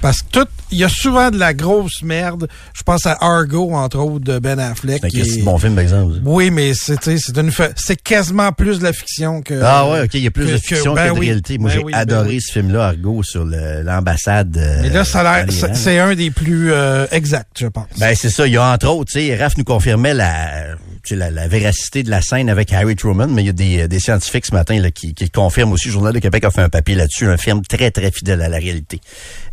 [0.04, 2.47] Parce que tout, il y a souvent de la grosse merde.
[2.76, 4.99] Je pense à Argo, entre autres, de Ben Affleck.
[4.99, 6.16] C'est un qui Christy est- de bon film, par exemple.
[6.26, 9.60] Oui, mais c'est, une, c'est quasiment plus de la fiction que.
[9.64, 11.26] Ah ouais, ok, il y a plus que- de que- fiction ben que de oui,
[11.28, 11.58] réalité.
[11.58, 12.41] Moi, ben j'ai oui, ben adoré oui.
[12.41, 14.58] ce film-là, Argo, sur l'ambassade.
[14.58, 17.88] euh, Mais là, ça a l'air, en c'est, un des plus euh, exacts, je pense.
[17.97, 18.45] Ben c'est ça.
[18.45, 20.76] Il y a entre autres, tu sais, Raph nous confirmait la,
[21.12, 23.99] la, la véracité de la scène avec Harry Truman, mais il y a des, des
[23.99, 25.88] scientifiques ce matin là, qui, qui confirment aussi.
[25.88, 28.49] Le Journal de Québec a fait un papier là-dessus, un film très très fidèle à
[28.49, 29.01] la réalité,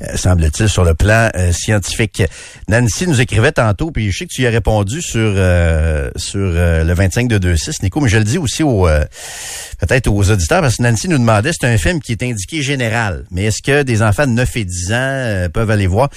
[0.03, 2.23] euh, semble-t-il sur le plan euh, scientifique.
[2.69, 6.41] Nancy nous écrivait tantôt, puis je sais que tu y as répondu sur euh, sur
[6.41, 9.05] euh, le 25 de 26, Nico, mais je le dis aussi aux euh,
[9.79, 13.25] peut-être aux auditeurs parce que Nancy nous demandait, c'est un film qui est indiqué général,
[13.31, 16.11] mais est-ce que des enfants de 9 et 10 ans euh, peuvent aller voir?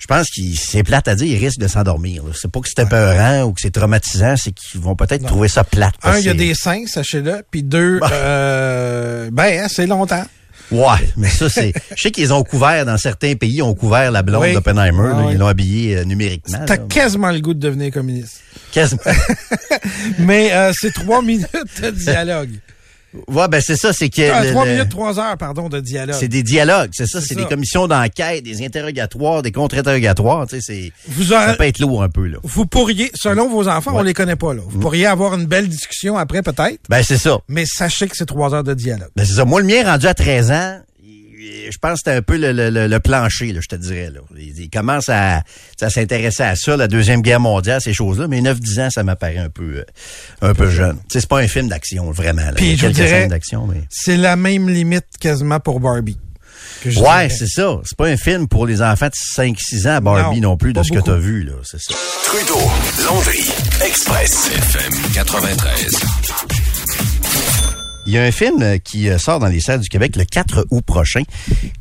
[0.00, 2.24] Je pense qu'il c'est plate à dire, ils risquent de s'endormir.
[2.34, 5.62] C'est pas que c'est épeurant ou que c'est traumatisant, c'est qu'ils vont peut-être trouver ça
[5.62, 5.94] plate.
[6.02, 7.42] Un, il y a des seins, sachez-le.
[7.50, 10.24] Puis deux, euh, ben, hein, c'est longtemps.
[10.72, 11.72] Ouais, mais ça c'est.
[11.96, 14.54] Je sais qu'ils ont couvert dans certains pays, ils ont couvert la blonde Oui.
[14.54, 15.10] d'Oppenheimer.
[15.12, 15.32] Ah oui.
[15.32, 16.60] Ils l'ont habillé euh, numériquement.
[16.64, 18.40] T'as quasiment le goût de devenir communiste.
[18.72, 19.02] Quasiment.
[20.18, 21.48] Mais euh, c'est trois minutes
[21.82, 22.52] de dialogue.
[23.28, 25.80] Ouais, ben c'est ça, c'est que Ah, le- trois le- minutes, trois heures, pardon, de
[25.80, 26.16] dialogue.
[26.18, 30.92] c'est des dialogues, c'est ça, C'est des commissions d'enquête, des interrogatoires, des contre-interrogatoires, tu sais,
[31.16, 32.38] c'est ça peut être lourd un peu là.
[32.42, 34.62] vous pourriez, selon vos enfants, on les connaît pas, là.
[34.66, 36.80] Vous pourriez avoir une belle discussion après, peut-être.
[36.88, 37.38] Ben c'est ça.
[37.48, 39.10] Mais sachez que c'est trois heures de dialogue.
[39.16, 39.44] Ben c'est ça.
[39.44, 40.80] Moi, le mien rendu à 13 ans,
[41.70, 44.10] je pense que c'était un peu le, le- le- le plancher, là, je te dirais.
[44.12, 44.20] Là.
[44.38, 45.42] Il, il commence à,
[45.80, 48.28] à s'intéresser à ça, la Deuxième Guerre mondiale, ces choses-là.
[48.28, 49.84] Mais 9-10 ans, ça m'apparaît un peu euh,
[50.42, 50.96] un peu jeune.
[51.08, 52.42] Tu sais, c'est pas un film d'action, vraiment.
[52.42, 52.52] Là.
[52.56, 53.80] Puis, je dirais- mais...
[53.88, 56.18] C'est la même limite quasiment pour Barbie.
[56.82, 57.80] que Ouais, c'est ça.
[57.84, 59.12] C'est pas un film pour les enfants de
[59.42, 61.10] 5-6 ans, Barbie non, Non, plus, de ce que beaucoup.
[61.10, 61.52] t'as vu, là.
[61.64, 61.94] C'est ça.
[62.24, 62.60] Trudeau,
[63.06, 63.50] Landry,
[63.84, 66.79] Express, FM 93.
[68.06, 70.24] Il y a un film euh, qui euh, sort dans les salles du Québec le
[70.24, 71.22] 4 août prochain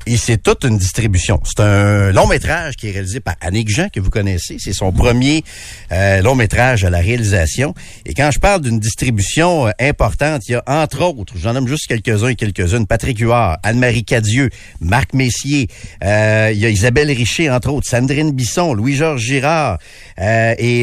[0.05, 1.39] et c'est toute une distribution.
[1.45, 4.57] C'est un long métrage qui est réalisé par Annick Jean que vous connaissez.
[4.59, 5.43] C'est son premier
[5.91, 7.73] euh, long métrage à la réalisation.
[8.05, 11.67] Et quand je parle d'une distribution euh, importante, il y a entre autres, j'en nomme
[11.67, 14.49] juste quelques-uns et quelques-unes, Patrick Huard, Anne-Marie Cadieux,
[14.81, 15.67] Marc Messier,
[16.03, 19.79] euh, il y a Isabelle Richer entre autres, Sandrine Bisson, Louis-Georges Girard
[20.19, 20.81] euh, et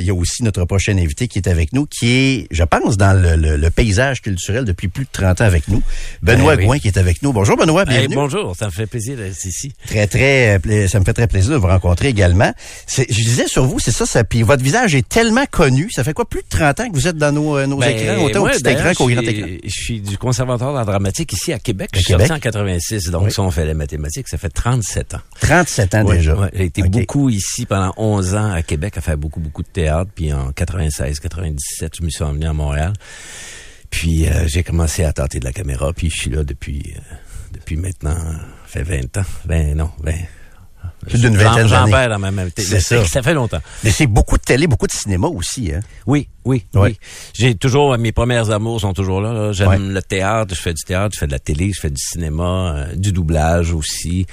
[0.00, 2.96] il y a aussi notre prochain invité qui est avec nous, qui est, je pense,
[2.96, 5.82] dans le, le- le paysage culturel depuis plus de 30 ans avec nous.
[6.22, 6.64] Benoît Eh oui.
[6.66, 7.32] Gouin qui est avec nous.
[7.32, 8.14] Bonjour Benoît, Hey, bienvenue.
[8.16, 9.72] bonjour, ça me fait plaisir d'être ici.
[9.86, 12.52] Très, très, euh, ça me fait très plaisir de vous rencontrer également.
[12.96, 15.88] Je disais sur vous, c'est ça, ça, puis votre visage est tellement connu.
[15.90, 17.96] Ça fait quoi, plus de 30 ans que vous êtes dans nos, euh, nos Ben,
[17.96, 19.48] écrans, autant au petit écran qu'au je grand suis- écran?
[19.64, 21.90] Je suis du conservatoire d'art dramatique ici à Québec.
[21.92, 22.26] À Je suis Québec?
[22.28, 23.32] sorti en 86, donc Oui.
[23.32, 25.20] si on fait les mathématiques, ça fait 37 ans.
[25.40, 26.34] 37 ans Ouais, déjà.
[26.34, 29.68] ouais, J'ai été beaucoup ici pendant 11 ans à Québec, à faire beaucoup, beaucoup de
[29.68, 30.10] théâtre.
[30.14, 32.92] Puis en 96, 97, je me suis emmené à Montréal.
[33.92, 35.92] Puis euh, j'ai commencé à tenter de la caméra.
[35.92, 37.00] Puis je suis là depuis, euh,
[37.52, 38.16] depuis maintenant,
[38.66, 39.24] ça fait 20 ans.
[39.46, 40.12] 20, non, 20.
[41.06, 41.90] Plus d'une J'en- vingtaine J'en d'années.
[41.92, 43.04] perds dans ma même C'est ça.
[43.04, 43.60] Ça fait longtemps.
[43.84, 45.80] Mais c'est beaucoup de télé, beaucoup de cinéma aussi, hein?
[46.06, 46.80] Oui, oui, Ouais.
[46.90, 46.96] oui.
[47.34, 49.32] J'ai toujours mes premières amours sont toujours là.
[49.32, 49.52] là.
[49.52, 49.78] J'aime Ouais.
[49.78, 52.74] le théâtre, je fais du théâtre, je fais de la télé, je fais du cinéma,
[52.76, 54.26] euh, du doublage aussi.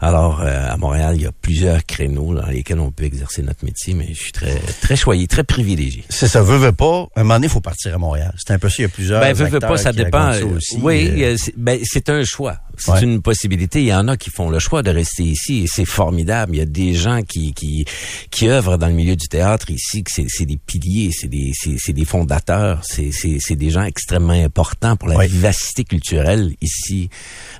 [0.00, 3.64] Alors euh, à Montréal, il y a plusieurs créneaux dans lesquels on peut exercer notre
[3.64, 6.04] métier, mais je suis très très choyé, très privilégié.
[6.08, 7.06] C'est ça, veut, veut pas.
[7.16, 8.34] Un moment donné, il faut partir à Montréal.
[8.36, 10.32] C'est un peu ça, il y a plusieurs Ben, veux acteurs pas, ça dépend.
[10.32, 10.78] ça euh, aussi.
[10.82, 12.56] oui, Euh, euh, c'est ben, c'est un choix.
[12.78, 13.02] C'est Ouais.
[13.02, 13.80] une possibilité.
[13.82, 16.54] Il y en a qui font le choix de rester ici et c'est formidable.
[16.56, 17.84] Il y a des gens qui, qui,
[18.30, 21.51] qui œuvrent dans le milieu du théâtre ici, que c'est c'est des piliers, c'est des,
[21.52, 25.26] c'est des fondateurs, c'est des gens extrêmement importants pour la Ouais.
[25.26, 27.08] vivacité culturelle ici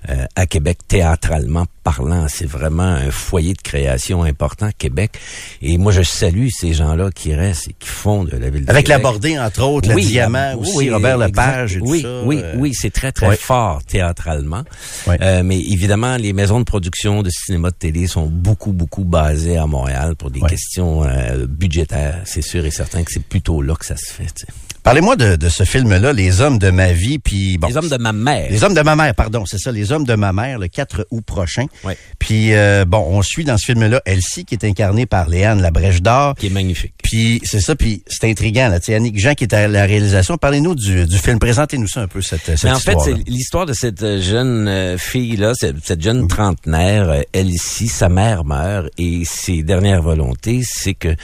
[0.09, 2.27] euh, à Québec, théâtralement parlant.
[2.29, 5.19] C'est vraiment un foyer de création important, Québec.
[5.61, 8.71] Et moi, je salue ces gens-là qui restent et qui font de la ville de
[8.71, 9.03] Avec la Québec.
[9.13, 12.23] bordée, entre autres, le diamant aussi, Robert Lepage et tout oui, ça.
[12.25, 14.63] Oui, euh, oui, c'est très, très fort théâtralement.
[15.09, 19.57] Euh, mais évidemment, les maisons de production de cinéma de télé sont beaucoup, beaucoup basées
[19.57, 22.21] à Montréal pour des questions euh, budgétaires.
[22.25, 24.47] C'est sûr et certain que c'est plutôt là que ça se fait.
[24.83, 27.69] Parlez-moi de, de ce film-là, Les hommes de ma vie, puis bon.
[27.69, 28.51] les hommes de ma mère.
[28.51, 31.07] Les hommes de ma mère, pardon, c'est ça, les hommes de ma mère, le 4
[31.13, 31.67] août prochain.
[31.85, 31.97] Ouais.
[32.19, 36.03] Puis euh, bon, on suit dans ce film-là Elsie qui est incarnée par Léane Labrèche
[36.03, 36.35] d'Or.
[36.37, 36.95] qui est magnifique.
[37.03, 38.81] Puis c'est ça, puis c'est intriguant là.
[38.81, 40.37] Tu sais, Annick Jean qui est à la réalisation.
[40.39, 41.39] Parlez-nous du, du film.
[41.39, 44.69] Présentez-nous ça un peu cette, cette Mais en fait, c'est l'histoire de cette euh, jeune
[44.69, 50.03] euh, fille-là, cette, cette jeune trentenaire, euh, elle ici, sa mère meurt et ses dernières
[50.03, 51.15] volontés, c'est que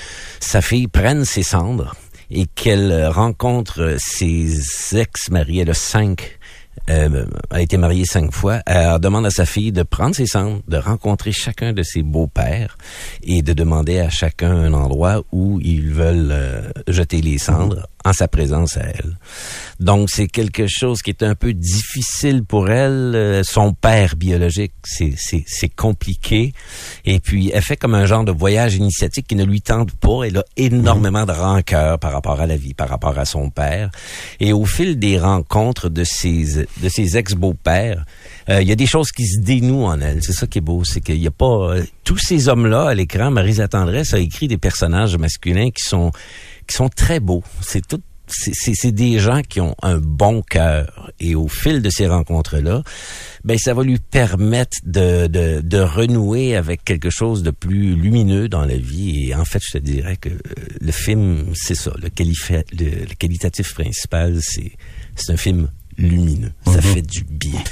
[0.40, 1.94] sa fille prenne ses cendres
[2.30, 5.60] et qu'elle rencontre ses ex-maris.
[5.60, 6.37] Elle a cinq
[6.90, 8.60] euh, a été mariée cinq fois.
[8.66, 12.76] Elle demande à sa fille de prendre ses cendres, de rencontrer chacun de ses beaux-pères
[13.22, 18.12] et de demander à chacun un endroit où ils veulent euh, jeter les cendres en
[18.12, 19.18] sa présence à elle.
[19.80, 23.12] Donc c'est quelque chose qui est un peu difficile pour elle.
[23.14, 26.52] Euh, son père biologique, c'est compliqué.
[27.04, 30.24] Et puis elle fait comme un genre de voyage initiatique qui ne lui tente pas.
[30.24, 33.90] Elle a énormément de rancœur par rapport à la vie, par rapport à son père.
[34.40, 38.04] Et au fil des rencontres de ses de ses ex beaux-pères,
[38.48, 40.22] euh, il y a des choses qui se dénouent en elle.
[40.22, 42.94] C'est ça qui est beau, c'est qu'il y a pas euh, tous ces hommes-là à
[42.94, 43.30] l'écran.
[43.30, 46.10] Marisa Tendresse a écrit des personnages masculins qui sont
[46.68, 47.42] qui sont très beaux.
[47.60, 48.00] C'est tout
[48.30, 52.82] c'est- des gens qui ont un bon cœur et au fil de ces rencontres-là,
[53.42, 58.50] ben ça va lui permettre de, de, de renouer avec quelque chose de plus lumineux
[58.50, 59.28] dans la vie.
[59.30, 60.36] Et en fait, je te dirais que euh,
[60.78, 61.90] le film, c'est ça.
[61.96, 64.72] Le, le, le qualitatif principal, c'est
[65.16, 66.52] c'est un film lumineux.
[66.66, 67.62] Ça fait du bien.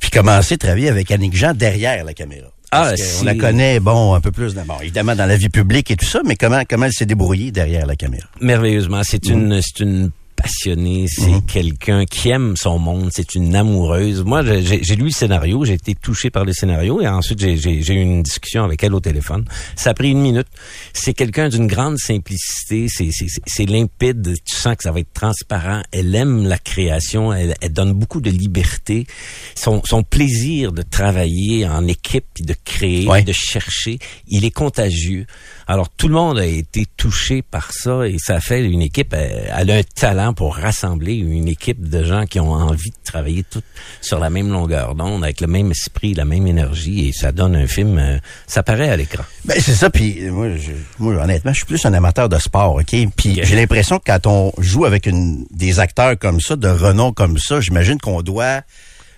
[0.00, 2.48] Puis commencer à travailler avec Annick Jean derrière la caméra.
[2.72, 5.96] Ah, c'est- la connaît, bon, un peu plus, bon, évidemment, dans la vie publique et
[5.96, 8.28] tout ça, mais comment, comment elle s'est débrouillée derrière la caméra?
[8.40, 9.02] merveilleusement.
[9.02, 10.10] C'est une, c'est une
[10.42, 14.22] passionnée, c'est quelqu'un qui aime son monde, c'est une amoureuse.
[14.24, 18.00] Moi, j'ai- lu le scénario, j'ai été touché par le scénario et ensuite j'ai- eu
[18.00, 19.44] une discussion avec elle au téléphone.
[19.76, 20.46] Ça a pris une minute.
[20.92, 25.82] C'est quelqu'un d'une grande simplicité, c'est- limpide, tu sens que ça va être transparent.
[25.92, 29.06] Elle aime la création, elle, elle donne beaucoup de liberté.
[29.54, 33.22] Son, son plaisir de travailler en équipe, puis de créer, Ouais.
[33.22, 35.26] de chercher, il est contagieux.
[35.70, 39.14] Alors tout le monde a été touché par ça et ça fait une équipe.
[39.14, 42.96] Elle, elle a un talent pour rassembler une équipe de gens qui ont envie de
[43.04, 43.62] travailler tout
[44.00, 47.54] sur la même longueur d'onde, avec le même esprit, la même énergie et ça donne
[47.54, 47.98] un film.
[47.98, 48.18] euh,
[48.48, 49.22] ça paraît à l'écran.
[49.44, 52.38] Ben, c'est ça, puis euh, moi, je, moi, honnêtement, je suis plus un amateur de
[52.38, 52.96] sport, OK?
[53.16, 57.12] Puis j'ai l'impression que quand on joue avec une, des acteurs comme ça, de renom
[57.12, 58.62] comme ça, j'imagine qu'on doit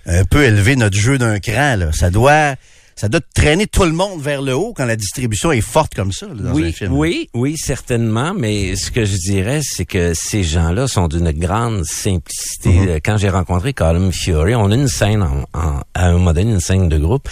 [0.05, 1.92] un peu élever notre jeu d'un cran, là.
[1.92, 2.57] Ça doit...
[2.95, 6.12] Ça doit traîner tout le monde vers le haut quand la distribution est forte comme
[6.12, 6.93] ça, là, dans un oui, film.
[6.93, 8.34] oui, oui, certainement.
[8.36, 12.68] Mais ce que je dirais, c'est que ces gens-là sont d'une grande simplicité.
[12.70, 12.88] Mhm.
[12.88, 16.32] Euh, Quand j'ai rencontré Colin Fury, on a une scène en, en- à un moment
[16.32, 17.28] donné, une scène de groupe.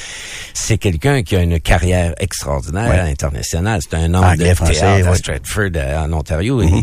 [0.55, 3.11] C'est quelqu'un qui a une carrière extraordinaire Ouais.
[3.11, 3.81] internationale.
[3.83, 5.15] C'est un homme Anglais, de français, théâtre à.
[5.15, 6.63] Stratford, euh, en Ontario.
[6.63, 6.83] Mhm.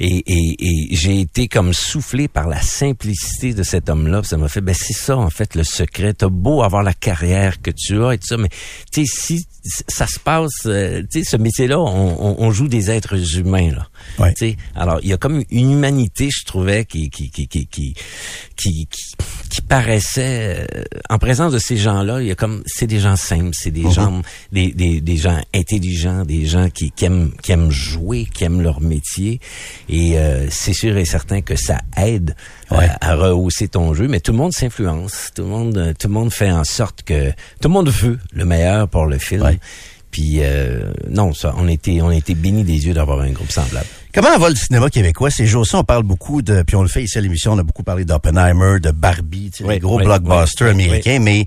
[0.00, 4.22] Et, et, et, et j'ai été comme soufflé par la simplicité de cet homme-là.
[4.24, 6.14] Ça m'a fait, ben c'est ça en fait le secret.
[6.14, 8.48] T'as beau avoir la carrière que tu as et tout ça, mais
[8.92, 9.46] tu sais si
[9.88, 13.88] ça se passe, euh, tu sais ce métier-là, on, joue des êtres humains là.
[14.18, 14.32] Ouais.
[14.34, 17.66] Tu sais, alors il y a comme une humanité, je trouvais, qui qui qui qui
[17.66, 17.94] qui
[18.56, 19.14] qui, qui,
[19.54, 22.20] qui paraissait euh, en présence de ces gens-là.
[22.20, 25.40] Il y a comme c'est des gens simples, c'est des gens des, des des gens
[25.54, 29.38] intelligents, des gens qui, qui aiment qui aiment jouer, qui aiment leur métier.
[29.88, 32.34] Et euh, c'est sûr et certain que ça aide
[32.72, 32.88] euh, Ouais.
[33.00, 36.14] à rehausser ton jeu, mais tout le monde s'influence, tout le monde euh, tout le
[36.14, 39.42] monde fait en sorte que tout le monde veut le meilleur pour le film.
[39.42, 39.60] Ouais.
[40.10, 43.52] Puis euh, non, ça, on était on a été bénis des yeux d'avoir un groupe
[43.52, 43.86] semblable.
[44.14, 45.28] Comment va le cinéma québécois?
[45.28, 47.64] Ces jours-ci, on parle beaucoup de, puis on le fait ici à l'émission, on a
[47.64, 51.46] beaucoup parlé d'Oppenheimer, de Barbie, tu sais, Oui, les gros oui, blockbusters oui, américains, mais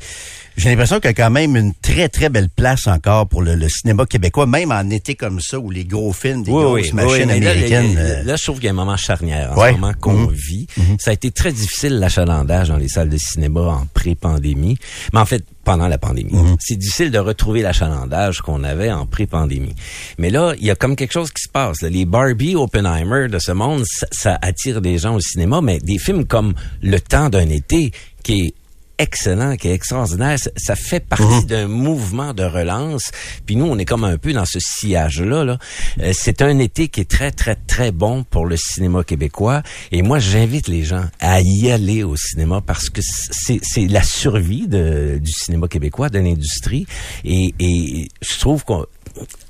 [0.57, 3.55] j'ai l'impression qu'il y a quand même une très, très belle place encore pour le,
[3.55, 7.27] le cinéma québécois, même en été comme ça, où les gros films, des grosses machines
[7.27, 7.95] mais là, américaines...
[7.95, 9.69] Là, euh, là, je trouve qu'il y a un moment charnière en Ouais.
[9.73, 10.31] ce moment qu'on Mhm.
[10.31, 10.67] vit.
[10.99, 14.77] Ça a été très difficile l'achalandage dans les salles de cinéma en pré-pandémie,
[15.13, 16.33] mais en fait pendant la pandémie.
[16.33, 16.55] Mhm.
[16.59, 19.75] C'est difficile de retrouver l'achalandage qu'on avait en pré-pandémie.
[20.17, 21.81] Mais là, il y a comme quelque chose qui se passe.
[21.81, 21.89] là.
[21.89, 25.97] Les Barbie, Oppenheimer de ce monde, ça, ça attire des gens au cinéma, mais des
[25.99, 27.91] films comme Le temps d'un été,
[28.23, 28.53] qui est
[28.97, 30.37] excellent, qui est extraordinaire.
[30.39, 33.11] Ça, ça fait partie d'un mouvement de relance.
[33.45, 35.43] Puis nous, on est comme un peu dans ce sillage-là.
[35.43, 35.57] Là.
[36.01, 39.61] Euh, c'est un été qui est très, très, très bon pour le cinéma québécois.
[39.91, 44.03] Et moi, j'invite les gens à y aller au cinéma parce que c'est, c'est la
[44.03, 46.85] survie de, du cinéma québécois, de l'industrie.
[47.23, 48.85] Et, et je trouve qu'on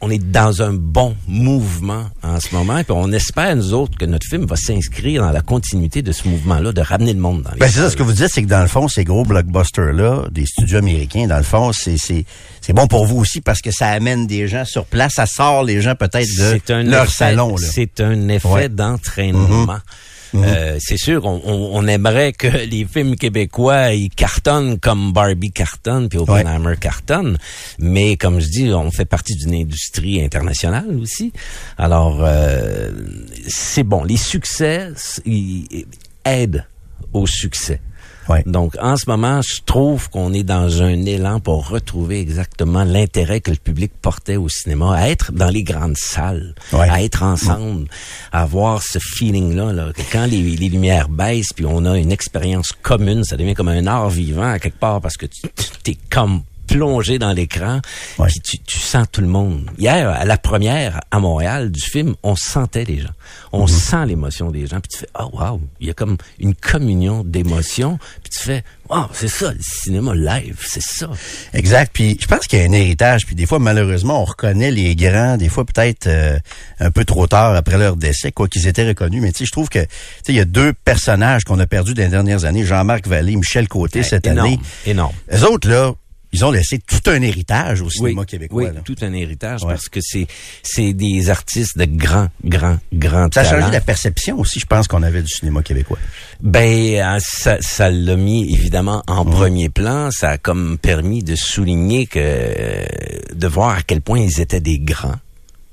[0.01, 4.05] on est dans un bon mouvement en ce moment, puis on espère, nous autres, que
[4.05, 7.51] notre film va s'inscrire dans la continuité de ce mouvement-là, de ramener le monde dans
[7.51, 9.23] les Ben, c'est ça, ce que vous dites, c'est que dans le fond, ces gros
[9.25, 12.25] blockbusters-là, des studios américains, dans le fond, c'est, c'est,
[12.61, 15.63] c'est bon pour vous aussi parce que ça amène des gens sur place, ça sort
[15.63, 17.55] les gens peut-être de leur effet- salon.
[17.57, 18.69] C'est un effet Ouais.
[18.69, 19.77] d'entraînement.
[20.35, 25.51] Euh, c'est sûr, on, on- on aimerait que les films québécois ils cartonnent comme Barbie
[25.51, 27.37] cartonne puis Oppenheimer cartonne,
[27.79, 31.31] mais comme je dis, on fait partie d'une industrie internationale aussi.
[31.77, 32.91] Alors, euh,
[33.47, 34.03] c'est bon.
[34.03, 34.89] Les succès
[35.25, 35.85] ils
[36.25, 36.65] aident
[37.13, 37.79] au succès.
[38.29, 38.43] Ouais.
[38.45, 43.39] Donc, en ce moment, je trouve qu'on est dans un élan pour retrouver exactement l'intérêt
[43.41, 46.89] que le public portait au cinéma, à être dans les grandes salles, Ouais.
[46.89, 47.87] à être ensemble,
[48.31, 52.11] à avoir ce feeling-là, là, que quand les, les lumières baissent, puis on a une
[52.11, 55.97] expérience commune, ça devient comme un art vivant à quelque part, parce que tu es
[56.09, 57.79] comme plongé dans l'écran,
[58.19, 58.27] Ouais.
[58.27, 59.69] puis tu, tu sens tout le monde.
[59.77, 63.09] Hier, à la première à Montréal du film, on sentait les gens.
[63.51, 63.67] On Mhm.
[63.67, 67.23] sent l'émotion des gens, puis tu fais oh wow, il y a comme une communion
[67.23, 71.09] d'émotions, puis tu fais wow, c'est ça le cinéma live, c'est ça.
[71.53, 71.91] Exact.
[71.93, 73.25] Puis je pense qu'il y a un héritage.
[73.25, 76.37] Puis des fois, malheureusement, on reconnaît les grands, des fois peut-être euh,
[76.79, 79.21] un peu trop tard après leur décès, quoi qu'ils étaient reconnus.
[79.21, 79.85] Mais tu sais, je trouve que tu
[80.25, 83.35] sais, il y a deux personnages qu'on a perdus dans les dernières années, Jean-Marc Vallée,
[83.35, 84.59] Michel Côté cette énorme, année.
[84.85, 85.13] énorme.
[85.31, 85.93] Les autres, là,
[86.37, 88.63] ils ont laissé tout un héritage au cinéma oui, québécois.
[88.63, 88.81] oui, là.
[88.85, 89.69] tout un héritage Ouais.
[89.73, 90.27] parce que c'est
[90.61, 94.87] c'est des artistes de grand, grand, grand Ça a changé la perception aussi, je pense,
[94.87, 95.97] qu'on avait du cinéma québécois.
[96.41, 100.09] Ben, euh, ça, ça l'a mis évidemment en premier plan.
[100.11, 102.85] Ça a comme permis de souligner que,
[103.33, 105.15] de voir à quel point ils étaient des grands.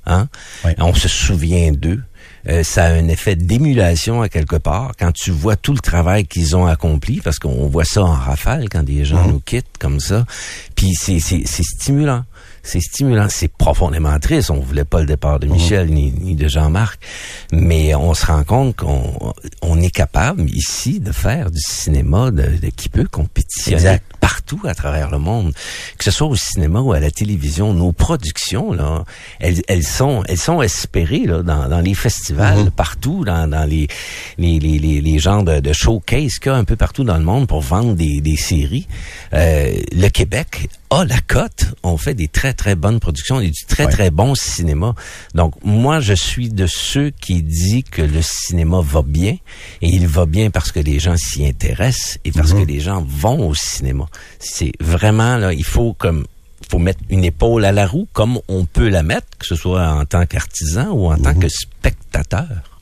[0.07, 0.29] Hein?
[0.65, 0.75] Ouais.
[0.79, 2.03] On se souvient d'eux.
[2.49, 6.27] Euh, ça a un effet d'émulation à quelque part quand tu vois tout le travail
[6.27, 9.33] qu'ils ont accompli, parce qu'on voit ça en rafale quand des gens Mhm.
[9.33, 10.27] nous quittent comme ça.
[10.75, 12.25] Puis c'est c'est c'est stimulant.
[12.67, 14.51] C'est stimulant, c'est profondément triste.
[14.51, 16.99] On voulait pas le départ de Michel ni, ni de Jean-Marc,
[17.53, 22.43] mais on se rend compte qu'on on est capable ici de faire du cinéma de,
[22.43, 24.05] de- qui peut compétitionner Exact.
[24.19, 25.53] partout à travers le monde,
[25.99, 27.75] que ce soit au cinéma ou à la télévision.
[27.75, 29.05] Nos productions là,
[29.41, 33.89] elles, elles sont elles sont espérées là dans, dans les festivals partout, dans, dans les
[34.39, 37.19] les, les, les, les genres de, de showcase qu'il y a un peu partout dans
[37.19, 38.89] le monde pour vendre des, des séries.
[39.35, 41.75] Euh, le Québec a la cote.
[41.83, 43.93] On fait des très très bonnes productions et du très Ouais.
[43.93, 44.95] très bon cinéma.
[45.35, 49.37] Donc moi je suis de ceux qui dit que le cinéma va bien
[49.83, 53.05] et il va bien parce que les gens s'y intéressent et parce que les gens
[53.07, 54.07] vont au cinéma.
[54.39, 56.27] C'est vraiment là, il faut comme
[56.71, 59.87] faut mettre une épaule à la roue comme on peut la mettre, que ce soit
[59.87, 62.74] en tant qu'artisan ou en tant que spectateur.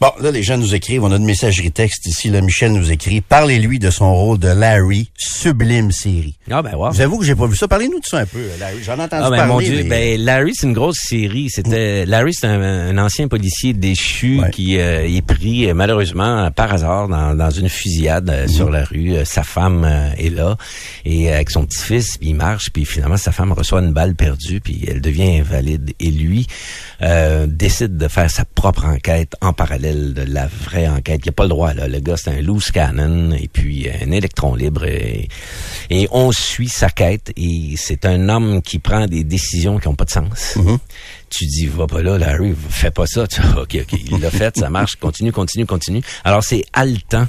[0.00, 1.02] Bon, là, les gens nous écrivent.
[1.02, 2.30] On a une messagerie texte ici.
[2.30, 3.20] Là, Michel nous écrit.
[3.20, 6.36] Parlez-lui de son rôle de Larry, sublime série.
[6.50, 6.92] Ah ben wow.
[6.92, 7.66] J'avoue que j'ai pas vu ça.
[7.66, 8.76] Parlez-nous de ça un peu, Larry.
[8.84, 9.52] J'en ai entendu Ah ben parler.
[9.52, 11.50] mon Dieu, mais- ben Larry c'est une grosse série.
[11.50, 14.50] C'était Larry c'est un, un ancien policier déchu Ouais.
[14.50, 18.70] qui euh, est pris euh, malheureusement euh, par hasard dans, dans une fusillade euh, sur
[18.70, 19.14] la rue.
[19.14, 20.56] Euh, sa femme euh, est là
[21.04, 24.60] et euh, avec son petit-fils, il marche, puis finalement sa femme reçoit une balle perdue,
[24.60, 26.46] puis elle devient invalide et lui
[27.02, 31.20] euh, décide de faire sa propre enquête en parallèle de la vraie enquête.
[31.24, 31.88] Il a pas le droit là.
[31.88, 35.28] Le gars c'est un loose cannon et puis un électron libre et,
[35.90, 39.94] et on suit sa quête et c'est un homme qui prend des décisions qui ont
[39.94, 40.58] pas de sens.
[41.30, 43.26] Tu dis va pas là Larry, fais pas ça.
[43.28, 46.02] Tu, ok ok, il l'a fait, ça marche, continue continue continue.
[46.24, 47.26] Alors c'est haletant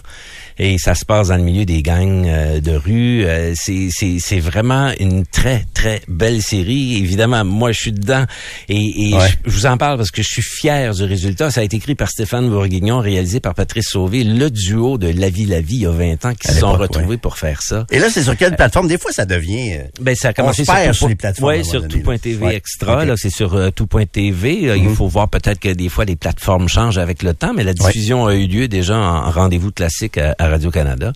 [0.60, 3.24] et ça se passe dans le milieu des gangs euh, de rue.
[3.26, 6.98] Euh, c'est vraiment une très très belle série.
[6.98, 8.26] Évidemment, moi je suis dedans
[8.68, 9.28] et, et Ouais.
[9.46, 11.50] je, je vous en parle parce que je suis fier du résultat.
[11.50, 15.30] Ça a été écrit par Stéphane Bourguignon, réalisé par Patrice Sauvé, le duo de La
[15.30, 17.18] Vie la Vie il y a 20 ans qui se sont retrouvés ouais.
[17.18, 17.86] pour faire ça.
[17.92, 18.88] Et là, c'est sur quelle plateforme?
[18.88, 19.74] Des fois, ça devient...
[19.78, 22.46] euh, Ben, ça a commencé perd tout sur les plateformes, un sur tout.tv.
[22.46, 22.56] Ouais.
[22.56, 23.02] extra.
[23.04, 23.08] Mhm.
[23.08, 24.68] là, c'est sur euh, tout.tv.
[24.68, 27.64] Là, Il faut voir peut-être que des fois les plateformes changent avec le temps, mais
[27.64, 31.14] la diffusion a eu lieu déjà en rendez-vous classique à, à Radio-Canada.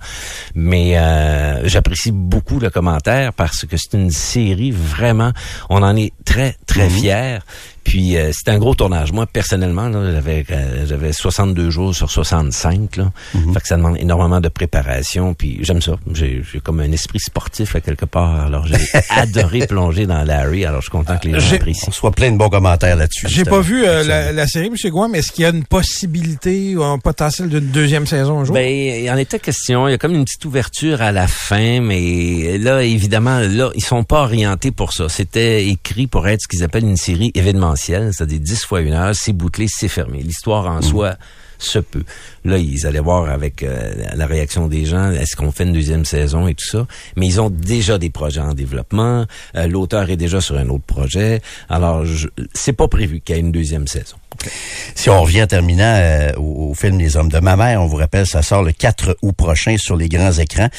[0.56, 5.32] Mais euh, j'apprécie beaucoup le commentaire parce que c'est une série vraiment,
[5.70, 6.90] on en est très, très Mhm.
[6.90, 7.40] fiers.
[7.84, 9.12] Puis euh, c'est un gros tournage.
[9.12, 12.98] Moi, personnellement, là, j'avais, euh, j'avais 62 jours sur 65.
[12.98, 13.12] Là.
[13.34, 13.54] Mhm.
[13.54, 15.34] Fait que ça demande énormément de préparation.
[15.34, 15.96] Puis j'aime ça.
[16.14, 18.42] J'ai, j'ai comme un esprit sportif à quelque part.
[18.42, 18.78] Alors j'ai
[19.10, 20.66] adoré plonger dans Larry.
[20.66, 21.92] Alors je suis content que les gens apprécient.
[22.04, 23.28] On plein de bons commentaires là-dessus.
[23.30, 24.76] J'ai pas vu euh, la série, M.
[24.92, 28.46] Gouin, mais est-ce qu'il y a une possibilité ou un potentiel d'une deuxième saison un
[28.46, 28.54] jour?
[28.54, 29.88] Ben, il en était question.
[29.88, 33.84] Il y a comme une petite ouverture à la fin, mais là, évidemment, là, ils
[33.84, 35.10] sont pas orientés pour ça.
[35.10, 39.14] C'était écrit pour être ce qu'ils appellent une série événementielle, c'est-à-dire 10 fois une heure,
[39.14, 40.22] c'est bouclé, c'est fermé.
[40.22, 41.16] L'histoire en soi
[41.64, 42.04] se peut.
[42.46, 46.06] Là, ils allaient voir avec euh, la réaction des gens, est-ce qu'on fait une deuxième
[46.06, 46.86] saison et tout ça.
[47.16, 49.26] Mais ils ont déjà des projets en développement.
[49.56, 51.42] Euh, L'auteur est déjà sur un autre projet.
[51.70, 52.04] Alors,
[52.54, 54.18] c'est pas prévu qu'il y ait une deuxième saison.
[54.96, 57.88] Si on revient en terminant euh, au, au film Les Hommes de ma mère, on
[57.88, 60.70] vous rappelle, ça sort le 4 août prochain sur les grands écrans.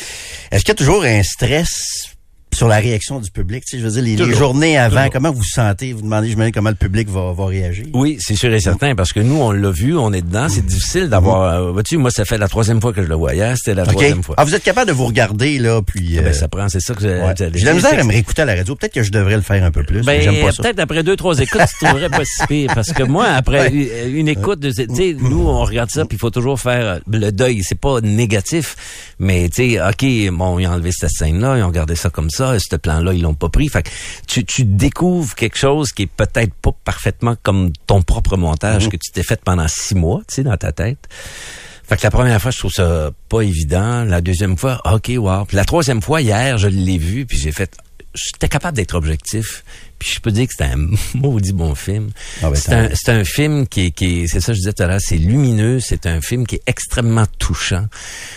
[0.51, 2.14] Est-ce qu'il y a toujours un stress
[2.55, 3.65] sur la réaction du public.
[3.65, 5.13] Tu sais, je veux dire, les, journées avant, Toujours.
[5.13, 5.93] comment vous sentez?
[5.93, 7.87] Vous demandez, je me comment le public va, va réagir?
[7.95, 10.49] Oui, c'est sûr et certain, parce que nous, on l'a vu, on est dedans.
[10.49, 11.43] C'est difficile d'avoir...
[11.43, 13.55] euh, Vois-tu, moi, ça fait la troisième fois que je le voyais.
[13.57, 14.35] C'était la troisième fois.
[14.39, 16.17] Ah, vous êtes capable de vous regarder, là, puis...
[16.19, 17.35] Ah, ben, euh, ça prend, c'est ça que j'ai- ouais.
[17.55, 18.75] J'ai la misère à me réécouter à la radio.
[18.77, 20.03] Peut-être que je devrais le faire un peu plus.
[20.03, 20.63] Ben, J'aime pas ça.
[20.63, 22.71] peut-être après deux, trois écoutes, tu trouverais pas si pire.
[22.75, 26.21] Parce que moi, après une- une écoute, tu sais, nous, on regarde ça, puis il
[26.21, 27.63] faut toujours faire le deuil.
[27.63, 28.77] C'est pas négatif,
[29.19, 32.31] mais tu sais, OK, bon, ils ont enlevé cette scène-là, ils ont gardé ça comme
[32.31, 33.69] ça, ce plan-là, ils l'ont pas pris.
[33.69, 33.91] Fait que
[34.27, 38.97] tu, tu découvres quelque chose qui est peut-être pas parfaitement comme ton propre montage que
[38.97, 40.99] tu t'es fait pendant six mois, tu sais, dans ta tête.
[41.87, 44.05] Fait que la première fois, je trouve ça pas évident.
[44.05, 45.45] La deuxième fois, OK, wow.
[45.45, 47.77] Puis la troisième fois, hier, je l'ai vu, puis j'ai fait...
[48.15, 49.65] J'étais capable d'être objectif.
[49.99, 52.11] Puis je peux dire que c'était un maudit bon film.
[52.43, 54.73] Ah ben, c'est un, c'est film qui est, qui est- c'est ça que je disais
[54.73, 57.87] tout à l'heure, c'est lumineux, c'est un film qui est extrêmement touchant.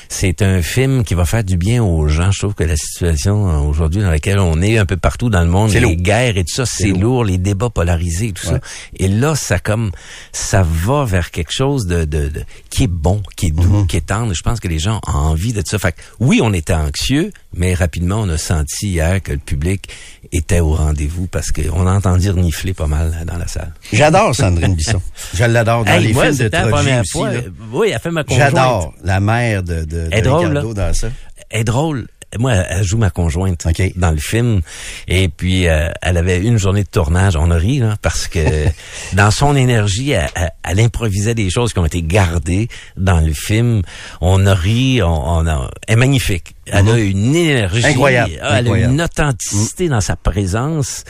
[0.09, 2.31] C'est un film qui va faire du bien aux gens.
[2.31, 5.41] Je trouve que la situation euh, aujourd'hui dans laquelle on est un peu partout dans
[5.41, 5.95] le monde, les lourd.
[5.95, 7.23] guerres et tout ça, c'est lourd.
[7.25, 8.53] les débats polarisés et tout Ouais.
[8.53, 8.59] ça.
[8.97, 9.91] Et là, ça comme
[10.31, 13.87] ça va vers quelque chose de, de, de- qui est bon, qui est doux, Mm-hmm.
[13.87, 14.33] qui est tendre.
[14.33, 15.77] Je pense que les gens ont envie de ça.
[15.79, 19.89] Fait que, oui, on était anxieux, mais rapidement on a senti hier que le public
[20.31, 23.73] était au rendez-vous parce qu'on entend dire nifler pas mal dans la salle.
[23.93, 25.01] J'adore Sandrine Bisson.
[25.33, 27.11] Je l'adore dans Hey, les moi, films de la Trotsky première aussi.
[27.11, 27.31] fois.
[27.33, 27.39] là.
[27.71, 28.49] Oui, elle fait ma conjointe.
[28.51, 31.09] J'adore la mère de, de, de drôle, Ricardo dans ça.
[31.49, 32.07] Elle est drôle.
[32.37, 33.93] Moi, elle joue ma conjointe OK.
[33.95, 34.59] dans le film.
[35.07, 37.37] Et puis, euh, elle avait une journée de tournage.
[37.37, 38.39] On a ri, là, parce que
[39.13, 42.67] dans son énergie, elle, elle- elle improvisait des choses qui ont été gardées
[42.97, 43.81] dans le film.
[44.19, 45.71] On a ri, on, on a...
[45.87, 46.53] Elle est magnifique.
[46.65, 47.85] Elle a une énergie.
[47.85, 48.89] Incroyable, Elle incroyable.
[48.91, 51.05] a une authenticité dans sa présence.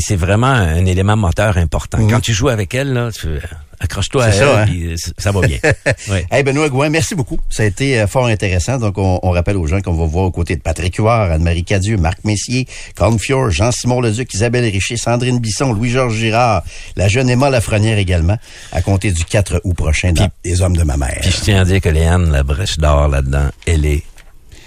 [0.00, 1.98] C'est vraiment un élément moteur important.
[2.08, 3.40] Quand tu joues avec elle, là, tu
[3.82, 4.66] accroche-toi à elle, ça, hein?
[4.66, 5.58] puis ça va bien.
[6.08, 6.26] Ouais.
[6.30, 7.38] Hey Benoît Gouin, merci beaucoup.
[7.48, 8.78] Ça a été euh, fort intéressant.
[8.78, 11.64] Donc, on, on rappelle aux gens qu'on va voir aux côtés de Patrick Huard, Anne-Marie
[11.64, 12.66] Cadieux, Marc Messier,
[12.96, 16.62] Corne Fior, Jean-Simon Leduc, Isabelle Richer, Sandrine Bisson, Louis-Georges Girard,
[16.96, 18.36] la jeune Emma Lafrenière également,
[18.72, 21.18] à compter du 4 août prochain dans Les Hommes de ma mère.
[21.20, 24.02] Puis je tiens à dire que Léane, la brèche d'or là-dedans, elle est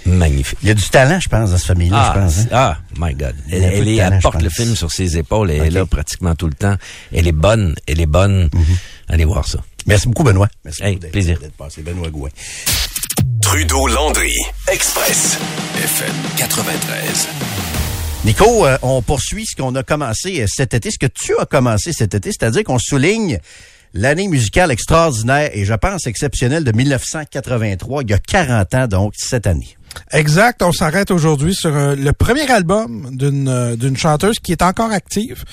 [0.06, 0.58] magnifique.
[0.62, 2.38] Il y a du talent, je pense, dans cette famille-là, je pense.
[2.40, 2.48] hein?
[2.52, 3.36] ah, my God.
[3.52, 5.52] Elle, talent, porte le film sur ses épaules.
[5.52, 6.76] Elle est là pratiquement tout le temps.
[7.14, 7.76] Elle est bonne.
[7.88, 8.50] Elle est bonne.
[9.10, 9.60] Allez voir ça.
[9.88, 10.48] Merci beaucoup, Benoît.
[10.64, 11.40] Merci Hey, beaucoup d'être- plaisir.
[11.40, 11.82] d'être passé.
[11.82, 12.30] Benoît Gouin.
[13.42, 14.34] Trudeau-Landry,
[14.72, 15.38] Express,
[15.78, 17.28] FM 93.
[18.26, 21.46] Nico, euh, on poursuit ce qu'on a commencé euh, cet été, ce que tu as
[21.46, 23.38] commencé cet été, c'est-à-dire qu'on souligne
[23.94, 29.14] l'année musicale extraordinaire et je pense exceptionnelle de 1983, il y a 40 ans donc
[29.16, 29.78] cette année.
[30.12, 30.62] Exact.
[30.64, 34.92] On s'arrête aujourd'hui sur euh, le premier album d'une euh, d'une chanteuse qui est encore
[34.92, 35.44] active,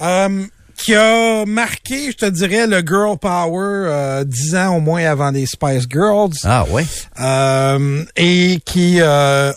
[0.00, 0.44] euh,
[0.76, 5.30] qui a marqué, je te dirais, le girl power euh, dix ans au moins avant
[5.30, 6.84] les Spice Girls, Ah ouais.
[7.20, 9.54] euh, et qui a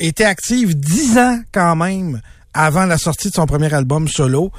[0.00, 2.20] été active dix ans quand même
[2.54, 4.50] avant la sortie de son premier album solo.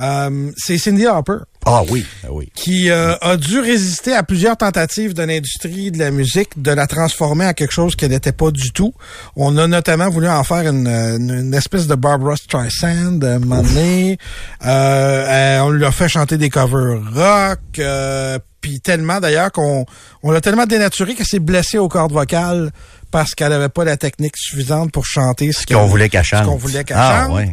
[0.00, 1.38] Euh, C'est Cindy Harper
[1.70, 2.50] Ah oui, ah oui.
[2.54, 6.86] qui euh, a dû résister à plusieurs tentatives de l'industrie de la musique de la
[6.86, 8.94] transformer en quelque chose qu'elle n'était pas du tout.
[9.36, 13.38] On a notamment voulu en faire une, une, une espèce de Barbara Streisand, euh, un
[13.38, 14.16] moment donné.
[14.64, 19.84] Euh, on lui a fait chanter des covers rock, euh, puis tellement d'ailleurs qu'on
[20.22, 22.70] on l'a tellement dénaturé qu'elle s'est blessée aux cordes vocales
[23.10, 26.44] parce qu'elle avait pas la technique suffisante pour chanter ce, qu'on voulait qu'elle chante.
[26.44, 27.48] Ce qu'on voulait qu'elle Ah, chante.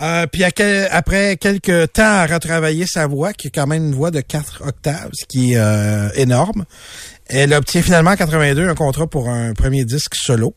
[0.00, 4.10] Euh, puis après quelques temps à retravailler sa voix, qui est quand même une voix
[4.10, 6.64] de 4 octaves, ce qui est euh, énorme,
[7.26, 10.54] elle obtient finalement en 82 un contrat pour un premier disque solo.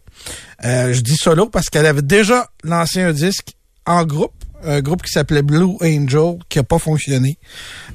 [0.65, 3.53] Euh, je dis solo parce qu'elle avait déjà lancé un disque
[3.85, 4.33] en groupe,
[4.65, 7.37] un groupe qui s'appelait Blue Angel, qui a pas fonctionné,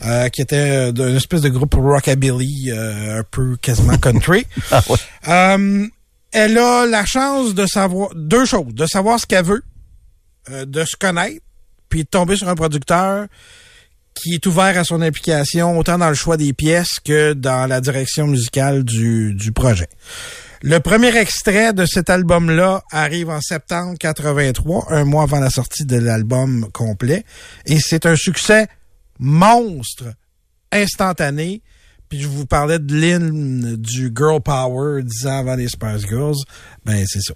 [0.04, 4.46] euh, qui était d'une espèce de groupe rockabilly, euh, un peu quasiment country.
[4.70, 4.96] Ah ouais.
[5.28, 5.86] Euh,
[6.32, 9.62] elle a la chance de savoir deux choses, de savoir ce qu'elle veut,
[10.50, 11.44] euh, de se connaître,
[11.88, 13.26] puis de tomber sur un producteur
[14.14, 17.80] qui est ouvert à son implication autant dans le choix des pièces que dans la
[17.80, 19.88] direction musicale du, du projet.
[20.62, 25.84] Le premier extrait de cet album-là arrive en septembre 83, un mois avant la sortie
[25.84, 27.24] de l'album complet,
[27.64, 28.66] et c'est un succès
[29.20, 30.06] monstre,
[30.72, 31.62] instantané.
[32.08, 36.38] Puis je vous parlais de l'hymne du Girl Power dix ans avant les Spice Girls,
[36.84, 37.34] ben c'est ça.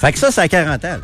[0.00, 0.88] Fait que ça, c'est à 40 ans.
[0.88, 0.98] Là.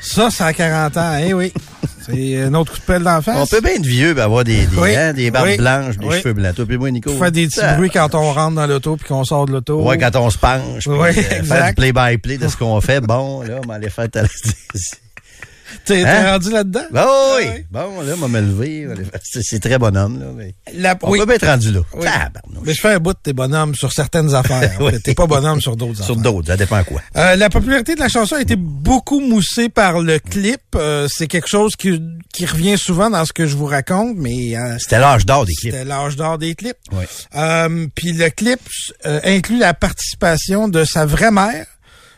[0.00, 1.18] Ça, c'est à 40 ans.
[1.20, 1.52] Eh oui.
[2.06, 3.34] C'est un autre coup de pelle d'en face.
[3.34, 4.94] On peut bien être vieux et avoir des, des, Oui.
[4.94, 5.56] hein, des barbes Oui.
[5.56, 6.18] blanches, des Oui.
[6.20, 6.54] cheveux blancs.
[6.54, 7.10] Toi puis moi, Nico.
[7.16, 9.80] Faire des petits Ça- bruits quand on rentre dans l'auto puis qu'on sort de l'auto.
[9.82, 10.82] Ouais, quand on se penche.
[10.84, 13.00] puis, Oui, euh, faire du play-by-play de ce qu'on fait.
[13.00, 14.08] Bon, là, on va aller faire...
[15.84, 16.32] T'es Hein?
[16.32, 16.84] rendu là-dedans?
[16.90, 17.00] Bon,
[17.38, 17.44] oui.
[17.46, 17.66] Ouais.
[17.70, 18.88] Bon, là, on va me lever.
[19.22, 20.26] C'est très bonhomme, là.
[20.36, 21.18] Mais La- on oui.
[21.20, 21.80] peut bien être rendu là.
[21.94, 22.06] Oui.
[22.64, 24.76] Mais je fais un bout de tes bonhommes sur certaines affaires.
[24.80, 25.00] Oui.
[25.00, 26.16] T'es pas bonhomme sur d'autres Sur affaires.
[26.22, 27.00] d'autres, ça dépend quoi.
[27.16, 30.60] Euh, la popularité de la chanson a été beaucoup moussée par le clip.
[30.76, 32.00] Euh, c'est quelque chose qui,
[32.32, 35.54] qui revient souvent dans ce que je vous raconte, mais euh, C'était l'âge d'or des
[35.54, 35.72] clips.
[35.72, 36.76] c'était l'âge d'or des clips.
[36.92, 37.04] Oui.
[37.36, 38.60] Euh, Puis le clip
[39.06, 41.66] euh, inclut la participation de sa vraie mère,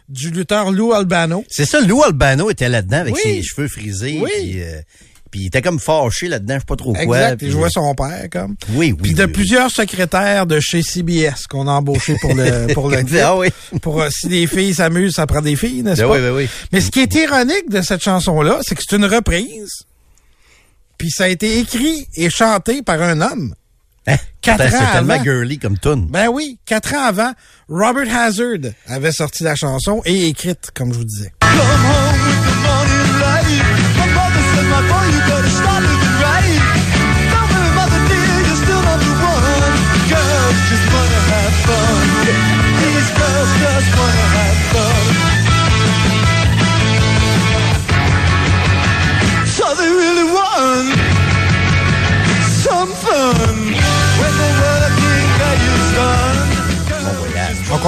[0.08, 1.44] du lutteur Lou Albano.
[1.48, 3.20] C'est ça, Lou Albano était là-dedans avec Oui.
[3.22, 4.20] ses cheveux frisés.
[4.22, 4.30] Oui.
[4.40, 4.80] Puis, euh,
[5.30, 7.02] puis il était comme fâché là-dedans, je sais pas trop quoi.
[7.02, 7.42] Exact.
[7.42, 8.54] Il jouait son père, comme.
[8.70, 8.96] Oui, oui.
[9.02, 13.02] Puis de oui, plusieurs secrétaires de chez CBS qu'on a embauché pour le pour le
[13.02, 13.20] clip.
[13.22, 13.48] Ah oui.
[13.82, 16.14] Pour euh, si les filles s'amusent, ça prend des filles, n'est-ce Ben pas?
[16.14, 16.48] oui, ben oui.
[16.72, 19.72] Mais ce qui est ironique de cette chanson-là, c'est que c'est une reprise.
[20.98, 23.54] Puis ça a été écrit et chanté par un homme.
[24.06, 24.16] Hein?
[24.40, 26.06] Quatre C'est- ans C'est tellement girly comme tune.
[26.10, 27.32] Ben oui, quatre ans avant,
[27.68, 31.32] Robert Hazard avait sorti la chanson et écrite, comme je vous disais.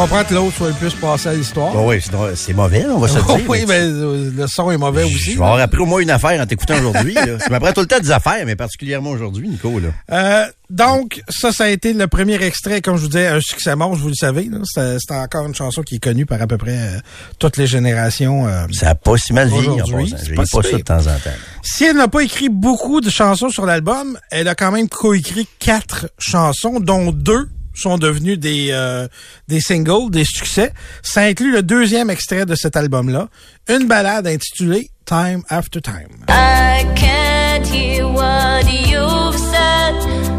[0.02, 1.72] Comprend que l'autre soit le plus passé à l'histoire.
[1.72, 1.96] Bon, oui,
[2.36, 3.48] c'est mauvais, on va se le dire.
[3.48, 5.28] oui, mais le son est mauvais Je aussi.
[5.34, 7.16] vais avoir appris au moins une affaire en t'écoutant aujourd'hui.
[7.16, 9.80] Je m'apprends tout le temps des affaires, mais particulièrement aujourd'hui, Nico.
[9.80, 9.88] Là.
[10.12, 13.74] Euh, donc, ça, ça a été le premier extrait, comme je vous disais, un succès
[13.74, 14.48] mort, vous le savez.
[14.74, 16.98] C'est encore une chanson qui est connue par à peu près euh,
[17.40, 18.46] toutes les générations.
[18.46, 20.16] euh, Ça n'a pas si mal vieilli en passant.
[20.24, 21.30] J'ai pas ça de temps en temps.
[21.62, 25.48] Si elle n'a pas écrit beaucoup de chansons sur l'album, elle a quand même coécrit
[25.58, 27.48] quatre chansons, dont deux
[27.78, 29.08] sont devenues des euh,
[29.48, 30.72] des singles, des succès.
[31.02, 33.28] Ça inclut le deuxième extrait de cet album-là,
[33.68, 36.24] une balade intitulée Time After Time.
[36.28, 39.94] I can't hear what you've said.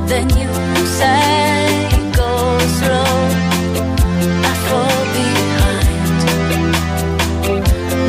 [0.07, 0.47] Then you
[0.85, 3.29] say go slow.
[4.43, 6.07] I fall behind.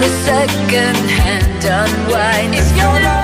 [0.02, 2.54] The second hand unwind.
[2.54, 3.19] If you're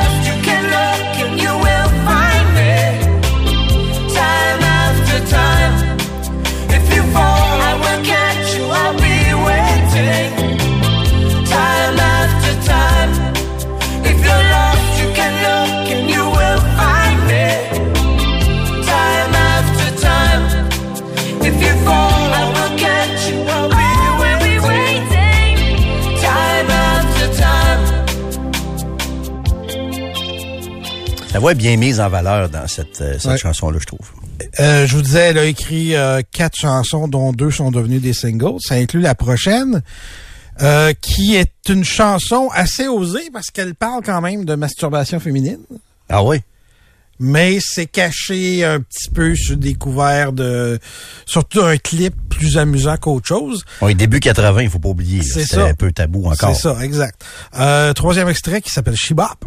[31.37, 33.37] Sa voix est bien mise en valeur dans cette, euh, cette Ouais.
[33.37, 34.11] chanson-là, je trouve.
[34.59, 38.15] Euh, je vous disais, elle a écrit euh, quatre chansons, dont deux sont devenues des
[38.15, 38.57] singles.
[38.61, 39.83] Ça inclut la prochaine,
[40.63, 45.59] euh, qui est une chanson assez osée parce qu'elle parle quand même de masturbation féminine.
[46.09, 46.39] Ah oui?
[47.19, 50.79] mais c'est caché un petit peu sur des couverts de
[51.25, 53.65] surtout un clip plus amusant qu'autre chose.
[53.83, 55.23] Oui, début 80, il faut pas oublier.
[55.23, 55.65] C'est ça.
[55.67, 56.55] un peu tabou encore.
[56.55, 57.23] C'est ça, exact.
[57.59, 59.47] Euh, troisième extrait qui s'appelle Shibop.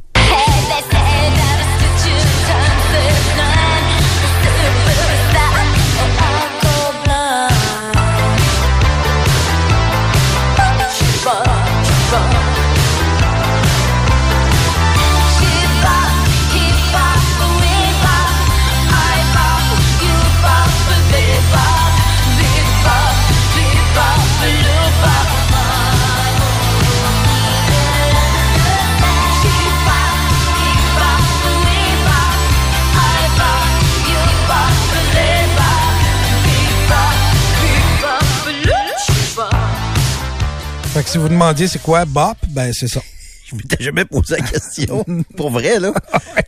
[41.10, 43.01] Si vous demandiez c'est quoi Bop, ben c'est ça.
[43.45, 45.03] Je m'étais jamais posé la question.
[45.36, 45.91] Pour vrai, là.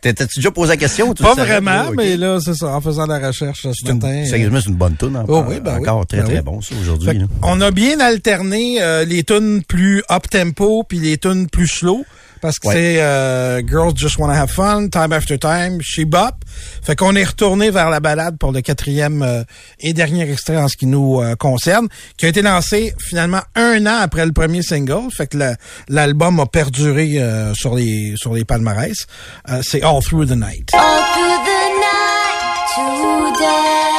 [0.00, 1.12] T'as-tu déjà posé la question?
[1.14, 4.24] Tu Pas vraiment, mais là, c'est ça, en faisant la recherche ce une- matin.
[4.24, 5.16] Sérieusement, c'est une bonne tune.
[5.16, 5.88] Oh Encore, oui, ben oui.
[5.88, 6.42] encore très, Ben très oui.
[6.42, 7.22] bon, ça, aujourd'hui.
[7.42, 12.04] on a bien alterné euh, les tunes plus up tempo puis les tunes plus slow
[12.42, 12.74] parce que Ouais.
[12.74, 16.34] c'est euh, Girls Just Wanna Have Fun, Time After Time, She Bop.
[16.82, 19.42] Fait qu'on est retourné vers la balade pour le quatrième euh,
[19.80, 21.88] et dernier extrait en ce qui nous euh, concerne,
[22.18, 25.08] qui a été lancé finalement un an après le premier single.
[25.16, 25.54] Fait que la-
[25.88, 29.06] l'album a perduré euh, sur les sur les palmarès.
[29.48, 30.70] Euh, c'est All Through the Night.
[30.74, 30.80] All
[31.14, 33.91] through the night today.